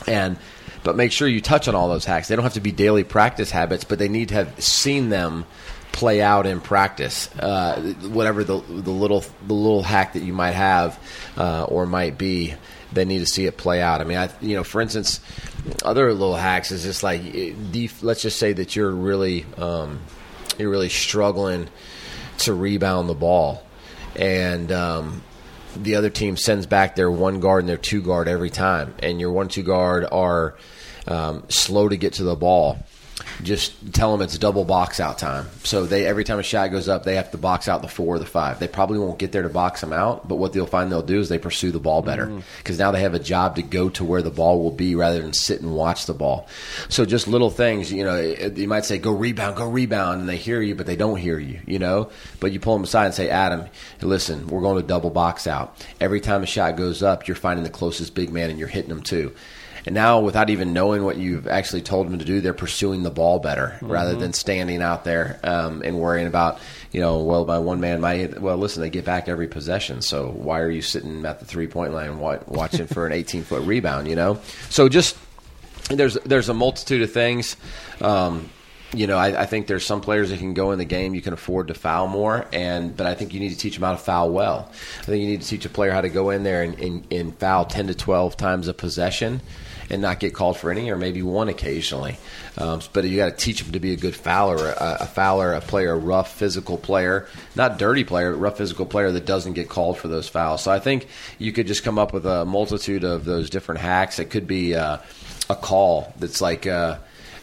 and 0.06 0.36
but 0.84 0.96
make 0.96 1.12
sure 1.12 1.28
you 1.28 1.40
touch 1.40 1.68
on 1.68 1.74
all 1.74 1.88
those 1.88 2.04
hacks. 2.04 2.28
They 2.28 2.36
don't 2.36 2.44
have 2.44 2.54
to 2.54 2.60
be 2.60 2.72
daily 2.72 3.04
practice 3.04 3.50
habits, 3.50 3.84
but 3.84 3.98
they 3.98 4.08
need 4.08 4.28
to 4.28 4.34
have 4.34 4.62
seen 4.62 5.08
them 5.08 5.44
play 5.92 6.22
out 6.22 6.46
in 6.46 6.60
practice. 6.60 7.28
Uh, 7.38 7.94
whatever 8.02 8.44
the 8.44 8.60
the 8.60 8.90
little 8.90 9.24
the 9.46 9.54
little 9.54 9.82
hack 9.82 10.12
that 10.12 10.22
you 10.22 10.32
might 10.32 10.52
have 10.52 10.98
uh, 11.36 11.64
or 11.64 11.86
might 11.86 12.16
be, 12.16 12.54
they 12.92 13.04
need 13.04 13.18
to 13.18 13.26
see 13.26 13.46
it 13.46 13.56
play 13.56 13.82
out. 13.82 14.00
I 14.00 14.04
mean, 14.04 14.18
I 14.18 14.30
you 14.40 14.54
know, 14.54 14.64
for 14.64 14.80
instance, 14.80 15.20
other 15.84 16.12
little 16.12 16.36
hacks 16.36 16.70
is 16.70 16.82
just 16.82 17.02
like 17.02 17.22
let's 18.02 18.22
just 18.22 18.38
say 18.38 18.52
that 18.52 18.76
you're 18.76 18.90
really 18.90 19.44
um, 19.56 20.00
you're 20.58 20.70
really 20.70 20.88
struggling 20.88 21.68
to 22.38 22.54
rebound 22.54 23.08
the 23.08 23.14
ball, 23.14 23.64
and 24.14 24.70
um, 24.70 25.22
the 25.76 25.96
other 25.96 26.10
team 26.10 26.36
sends 26.36 26.66
back 26.66 26.94
their 26.94 27.10
one 27.10 27.40
guard 27.40 27.60
and 27.64 27.68
their 27.68 27.76
two 27.76 28.02
guard 28.02 28.28
every 28.28 28.50
time, 28.50 28.94
and 29.00 29.20
your 29.20 29.32
one 29.32 29.48
two 29.48 29.62
guard 29.62 30.06
are 30.10 30.54
um, 31.08 31.44
slow 31.48 31.88
to 31.88 31.96
get 31.96 32.14
to 32.14 32.24
the 32.24 32.36
ball. 32.36 32.78
Just 33.42 33.92
tell 33.92 34.12
them 34.12 34.22
it's 34.22 34.38
double 34.38 34.64
box 34.64 35.00
out 35.00 35.18
time. 35.18 35.46
So 35.64 35.86
they 35.86 36.06
every 36.06 36.24
time 36.24 36.38
a 36.38 36.42
shot 36.42 36.70
goes 36.70 36.88
up, 36.88 37.04
they 37.04 37.16
have 37.16 37.32
to 37.32 37.38
box 37.38 37.68
out 37.68 37.82
the 37.82 37.88
four 37.88 38.16
or 38.16 38.18
the 38.18 38.26
five. 38.26 38.58
They 38.58 38.68
probably 38.68 38.98
won't 38.98 39.18
get 39.18 39.32
there 39.32 39.42
to 39.42 39.48
box 39.48 39.80
them 39.80 39.92
out, 39.92 40.28
but 40.28 40.36
what 40.36 40.52
they'll 40.52 40.66
find 40.66 40.90
they'll 40.90 41.02
do 41.02 41.18
is 41.18 41.28
they 41.28 41.38
pursue 41.38 41.72
the 41.72 41.80
ball 41.80 42.02
better 42.02 42.26
because 42.58 42.78
now 42.78 42.90
they 42.90 43.00
have 43.00 43.14
a 43.14 43.18
job 43.18 43.56
to 43.56 43.62
go 43.62 43.88
to 43.90 44.04
where 44.04 44.22
the 44.22 44.30
ball 44.30 44.62
will 44.62 44.70
be 44.70 44.94
rather 44.94 45.20
than 45.20 45.32
sit 45.32 45.60
and 45.60 45.74
watch 45.74 46.06
the 46.06 46.14
ball. 46.14 46.48
So 46.88 47.04
just 47.04 47.26
little 47.28 47.50
things, 47.50 47.92
you 47.92 48.04
know, 48.04 48.20
you 48.20 48.68
might 48.68 48.84
say 48.84 48.98
go 48.98 49.12
rebound, 49.12 49.56
go 49.56 49.68
rebound, 49.68 50.20
and 50.20 50.28
they 50.28 50.36
hear 50.36 50.60
you, 50.60 50.74
but 50.74 50.86
they 50.86 50.96
don't 50.96 51.16
hear 51.16 51.38
you, 51.38 51.60
you 51.66 51.78
know. 51.78 52.10
But 52.40 52.52
you 52.52 52.60
pull 52.60 52.74
them 52.74 52.84
aside 52.84 53.06
and 53.06 53.14
say, 53.14 53.30
Adam, 53.30 53.66
listen, 54.00 54.46
we're 54.46 54.62
going 54.62 54.80
to 54.80 54.86
double 54.86 55.10
box 55.10 55.46
out. 55.46 55.76
Every 56.00 56.20
time 56.20 56.42
a 56.42 56.46
shot 56.46 56.76
goes 56.76 57.02
up, 57.02 57.26
you're 57.26 57.36
finding 57.36 57.64
the 57.64 57.70
closest 57.70 58.14
big 58.14 58.30
man 58.30 58.50
and 58.50 58.58
you're 58.58 58.68
hitting 58.68 58.90
them 58.90 59.02
too. 59.02 59.34
And 59.88 59.94
now, 59.94 60.20
without 60.20 60.50
even 60.50 60.74
knowing 60.74 61.02
what 61.02 61.16
you've 61.16 61.48
actually 61.48 61.80
told 61.80 62.10
them 62.10 62.18
to 62.18 62.24
do, 62.26 62.42
they're 62.42 62.52
pursuing 62.52 63.04
the 63.04 63.10
ball 63.10 63.38
better 63.38 63.78
rather 63.80 64.14
than 64.14 64.34
standing 64.34 64.82
out 64.82 65.04
there 65.04 65.40
um, 65.42 65.80
and 65.82 65.98
worrying 65.98 66.26
about, 66.26 66.58
you 66.92 67.00
know, 67.00 67.22
well, 67.22 67.46
my 67.46 67.58
one 67.58 67.80
man 67.80 68.02
might. 68.02 68.38
Well, 68.38 68.58
listen, 68.58 68.82
they 68.82 68.90
get 68.90 69.06
back 69.06 69.30
every 69.30 69.48
possession, 69.48 70.02
so 70.02 70.28
why 70.28 70.60
are 70.60 70.70
you 70.70 70.82
sitting 70.82 71.24
at 71.24 71.38
the 71.38 71.46
three 71.46 71.68
point 71.68 71.94
line 71.94 72.18
watching 72.18 72.86
for 72.86 73.06
an 73.06 73.14
18 73.14 73.44
foot 73.44 73.62
rebound? 73.62 74.08
You 74.08 74.16
know, 74.16 74.40
so 74.68 74.90
just 74.90 75.16
there's 75.88 76.16
there's 76.16 76.50
a 76.50 76.54
multitude 76.54 77.00
of 77.00 77.10
things. 77.10 77.56
Um, 78.02 78.50
you 78.92 79.06
know, 79.06 79.16
I, 79.16 79.42
I 79.42 79.46
think 79.46 79.68
there's 79.68 79.86
some 79.86 80.02
players 80.02 80.28
that 80.28 80.38
can 80.38 80.52
go 80.52 80.72
in 80.72 80.78
the 80.78 80.84
game. 80.84 81.14
You 81.14 81.22
can 81.22 81.32
afford 81.32 81.68
to 81.68 81.74
foul 81.74 82.08
more, 82.08 82.46
and 82.52 82.94
but 82.94 83.06
I 83.06 83.14
think 83.14 83.34
you 83.34 83.40
need 83.40 83.50
to 83.50 83.58
teach 83.58 83.74
them 83.74 83.84
how 83.84 83.92
to 83.92 83.98
foul 83.98 84.32
well. 84.32 84.70
I 85.00 85.04
think 85.04 85.22
you 85.22 85.28
need 85.28 85.40
to 85.40 85.48
teach 85.48 85.64
a 85.64 85.70
player 85.70 85.92
how 85.92 86.02
to 86.02 86.10
go 86.10 86.28
in 86.28 86.42
there 86.42 86.62
and, 86.62 86.78
and, 86.78 87.12
and 87.12 87.38
foul 87.38 87.64
10 87.64 87.86
to 87.88 87.94
12 87.94 88.36
times 88.36 88.68
a 88.68 88.74
possession, 88.74 89.40
and 89.90 90.02
not 90.02 90.20
get 90.20 90.34
called 90.34 90.56
for 90.56 90.70
any, 90.70 90.90
or 90.90 90.96
maybe 90.96 91.22
one 91.22 91.48
occasionally. 91.48 92.18
Um, 92.56 92.80
but 92.92 93.04
you 93.04 93.16
got 93.16 93.30
to 93.30 93.44
teach 93.44 93.62
them 93.62 93.72
to 93.72 93.80
be 93.80 93.92
a 93.92 93.96
good 93.96 94.14
fouler, 94.14 94.68
a, 94.68 94.98
a 95.00 95.06
fouler, 95.06 95.52
a 95.52 95.60
player, 95.60 95.92
a 95.92 95.98
rough 95.98 96.34
physical 96.34 96.76
player, 96.76 97.26
not 97.54 97.78
dirty 97.78 98.04
player, 98.04 98.32
but 98.32 98.38
rough 98.38 98.58
physical 98.58 98.86
player 98.86 99.10
that 99.12 99.26
doesn't 99.26 99.54
get 99.54 99.68
called 99.68 99.98
for 99.98 100.08
those 100.08 100.28
fouls. 100.28 100.62
So 100.62 100.70
I 100.70 100.78
think 100.78 101.06
you 101.38 101.52
could 101.52 101.66
just 101.66 101.84
come 101.84 101.98
up 101.98 102.12
with 102.12 102.26
a 102.26 102.44
multitude 102.44 103.04
of 103.04 103.24
those 103.24 103.50
different 103.50 103.80
hacks. 103.80 104.18
It 104.18 104.30
could 104.30 104.46
be 104.46 104.74
uh, 104.74 104.98
a 105.48 105.56
call 105.56 106.12
that's 106.18 106.40
like. 106.40 106.66
Uh, 106.66 106.98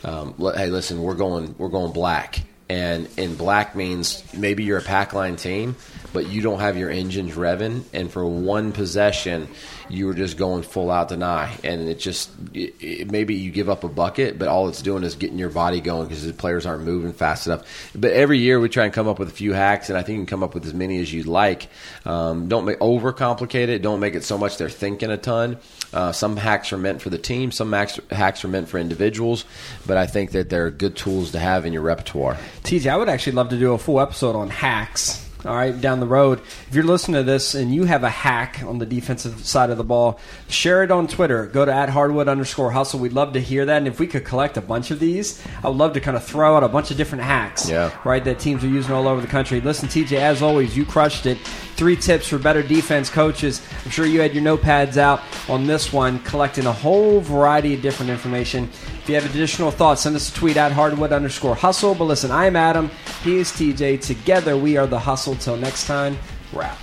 um, 0.05 0.36
hey, 0.38 0.67
listen, 0.67 1.01
we're 1.01 1.15
going 1.15 1.55
we're 1.58 1.69
going 1.69 1.91
black, 1.91 2.43
and 2.67 3.08
in 3.17 3.36
black 3.36 3.75
means 3.75 4.23
maybe 4.34 4.63
you're 4.63 4.80
a 4.80 4.84
pack 4.84 5.13
line 5.13 5.36
team, 5.36 5.75
but 6.13 6.28
you 6.28 6.41
don't 6.41 6.60
have 6.60 6.78
your 6.78 6.89
engines 6.89 7.34
revving, 7.34 7.84
and 7.93 8.12
for 8.12 8.25
one 8.25 8.71
possession, 8.71 9.47
you 9.89 10.08
were 10.08 10.13
just 10.13 10.38
going 10.38 10.63
full 10.63 10.89
out 10.89 11.10
deny, 11.10 11.56
and 11.63 11.88
it 11.88 11.99
just 11.99 12.32
it, 12.54 12.73
it, 12.80 13.12
maybe 13.12 13.36
you 13.36 13.51
give 13.51 13.69
up 13.69 13.84
a 13.84 13.88
bucket, 13.88 14.39
but 14.39 14.47
all 14.47 14.67
it's 14.67 14.82
doing 14.82 15.04
is 15.04 15.15
getting 15.15 15.38
your 15.38 15.49
body 15.49 15.80
going 15.80 16.08
because 16.08 16.25
the 16.25 16.34
players 16.34 16.65
aren't 16.65 16.84
moving 16.84 17.13
fast 17.13 17.45
enough. 17.45 17.91
But 17.93 18.13
every 18.13 18.39
year 18.39 18.60
we 18.60 18.69
try 18.69 18.86
and 18.86 18.93
come 18.93 19.08
up 19.08 19.19
with 19.19 19.28
a 19.28 19.34
few 19.34 19.54
hacks, 19.54 19.89
and 19.89 19.97
I 19.97 20.01
think 20.01 20.17
you 20.17 20.19
can 20.21 20.25
come 20.25 20.43
up 20.43 20.56
with 20.56 20.65
as 20.65 20.73
many 20.73 20.99
as 21.01 21.13
you'd 21.13 21.28
like. 21.28 21.67
Um, 22.04 22.47
don't 22.47 22.65
make 22.65 22.80
overcomplicate 22.80 23.67
it. 23.67 23.82
Don't 23.82 23.99
make 23.99 24.15
it 24.15 24.23
so 24.23 24.38
much 24.38 24.58
they're 24.58 24.69
thinking 24.69 25.12
a 25.12 25.17
ton. 25.17 25.58
Uh, 25.95 26.12
some 26.12 26.38
hacks 26.38 26.73
are 26.73 26.77
meant 26.77 27.01
for 27.01 27.10
the 27.10 27.17
team. 27.17 27.51
Some 27.51 27.71
hacks, 27.71 27.99
hacks 28.12 28.43
are 28.43 28.49
meant 28.49 28.67
for 28.67 28.77
individuals. 28.77 29.45
But 29.88 29.97
I 29.97 30.05
think 30.05 30.31
that 30.31 30.49
they're 30.49 30.69
good 30.69 30.95
tools 30.95 31.31
to 31.31 31.39
have 31.39 31.65
in 31.65 31.73
your 31.73 31.81
repertoire. 31.81 32.38
TJ, 32.63 32.91
I 32.91 32.97
would 32.97 33.10
actually 33.10 33.34
love 33.34 33.49
to 33.49 33.58
do 33.58 33.73
a 33.73 33.77
full 33.77 33.99
episode 33.99 34.36
on 34.36 34.49
hacks. 34.49 35.24
All 35.45 35.55
right, 35.55 35.79
down 35.79 35.99
the 35.99 36.08
road. 36.08 36.39
If 36.67 36.75
you're 36.75 36.84
listening 36.84 37.15
to 37.15 37.23
this 37.23 37.53
and 37.55 37.73
you 37.73 37.84
have 37.86 38.03
a 38.03 38.10
hack 38.10 38.62
on 38.65 38.79
the 38.79 38.86
defensive 38.86 39.45
side 39.45 39.69
of 39.69 39.77
the 39.77 39.84
ball, 39.84 40.19
share 40.47 40.84
it 40.84 40.91
on 40.91 41.08
Twitter. 41.08 41.45
Go 41.47 41.65
to 41.65 41.73
at 41.73 41.89
hardwood 41.89 42.27
underscore 42.27 42.71
hustle. 42.71 42.99
We'd 42.99 43.13
love 43.13 43.34
to 43.34 43.39
hear 43.41 43.65
that. 43.65 43.77
And 43.77 43.88
if 43.88 43.99
we 43.99 44.08
could 44.08 44.25
collect 44.25 44.58
a 44.58 44.62
bunch 44.62 44.91
of 44.91 44.99
these, 44.99 45.41
I 45.63 45.69
would 45.69 45.77
love 45.77 45.93
to 45.93 45.99
kind 45.99 46.17
of 46.17 46.23
throw 46.23 46.55
out 46.55 46.63
a 46.63 46.67
bunch 46.67 46.91
of 46.91 46.97
different 46.97 47.23
hacks, 47.23 47.69
Yeah. 47.69 47.91
right, 48.03 48.23
that 48.23 48.39
teams 48.39 48.63
are 48.63 48.67
using 48.67 48.91
all 48.93 49.08
over 49.08 49.21
the 49.21 49.27
country. 49.27 49.62
Listen, 49.62 49.88
TJ, 49.89 50.17
as 50.17 50.41
always, 50.41 50.75
you 50.75 50.86
crushed 50.86 51.25
it. 51.25 51.38
Three 51.75 51.95
tips 51.97 52.27
for 52.27 52.38
better 52.38 52.63
defense 52.63 53.10
coaches. 53.10 53.62
I'm 53.84 53.91
sure 53.91 54.05
you 54.05 54.21
had 54.21 54.34
your 54.34 54.43
notepads 54.43 54.97
out 54.97 55.21
on 55.49 55.67
this 55.67 55.91
one, 55.91 56.19
collecting 56.19 56.65
a 56.65 56.71
whole 56.71 57.19
variety 57.19 57.73
of 57.73 57.81
different 57.81 58.10
information. 58.12 58.69
If 59.05 59.09
you 59.09 59.15
have 59.17 59.29
additional 59.29 59.69
thoughts, 59.69 60.01
send 60.01 60.15
us 60.15 60.31
a 60.31 60.33
tweet 60.33 60.57
at 60.57 60.71
hardwood 60.71 61.11
underscore 61.11 61.53
hustle. 61.53 61.93
But 61.93 62.05
listen, 62.05 62.31
I'm 62.31 62.55
Adam. 62.55 62.89
He 63.23 63.37
is 63.37 63.51
TJ. 63.51 64.01
Together, 64.01 64.57
we 64.57 64.77
are 64.77 64.87
the 64.87 64.97
hustle. 64.97 65.35
Till 65.35 65.57
next 65.57 65.85
time, 65.85 66.17
we're 66.51 66.63
out. 66.63 66.75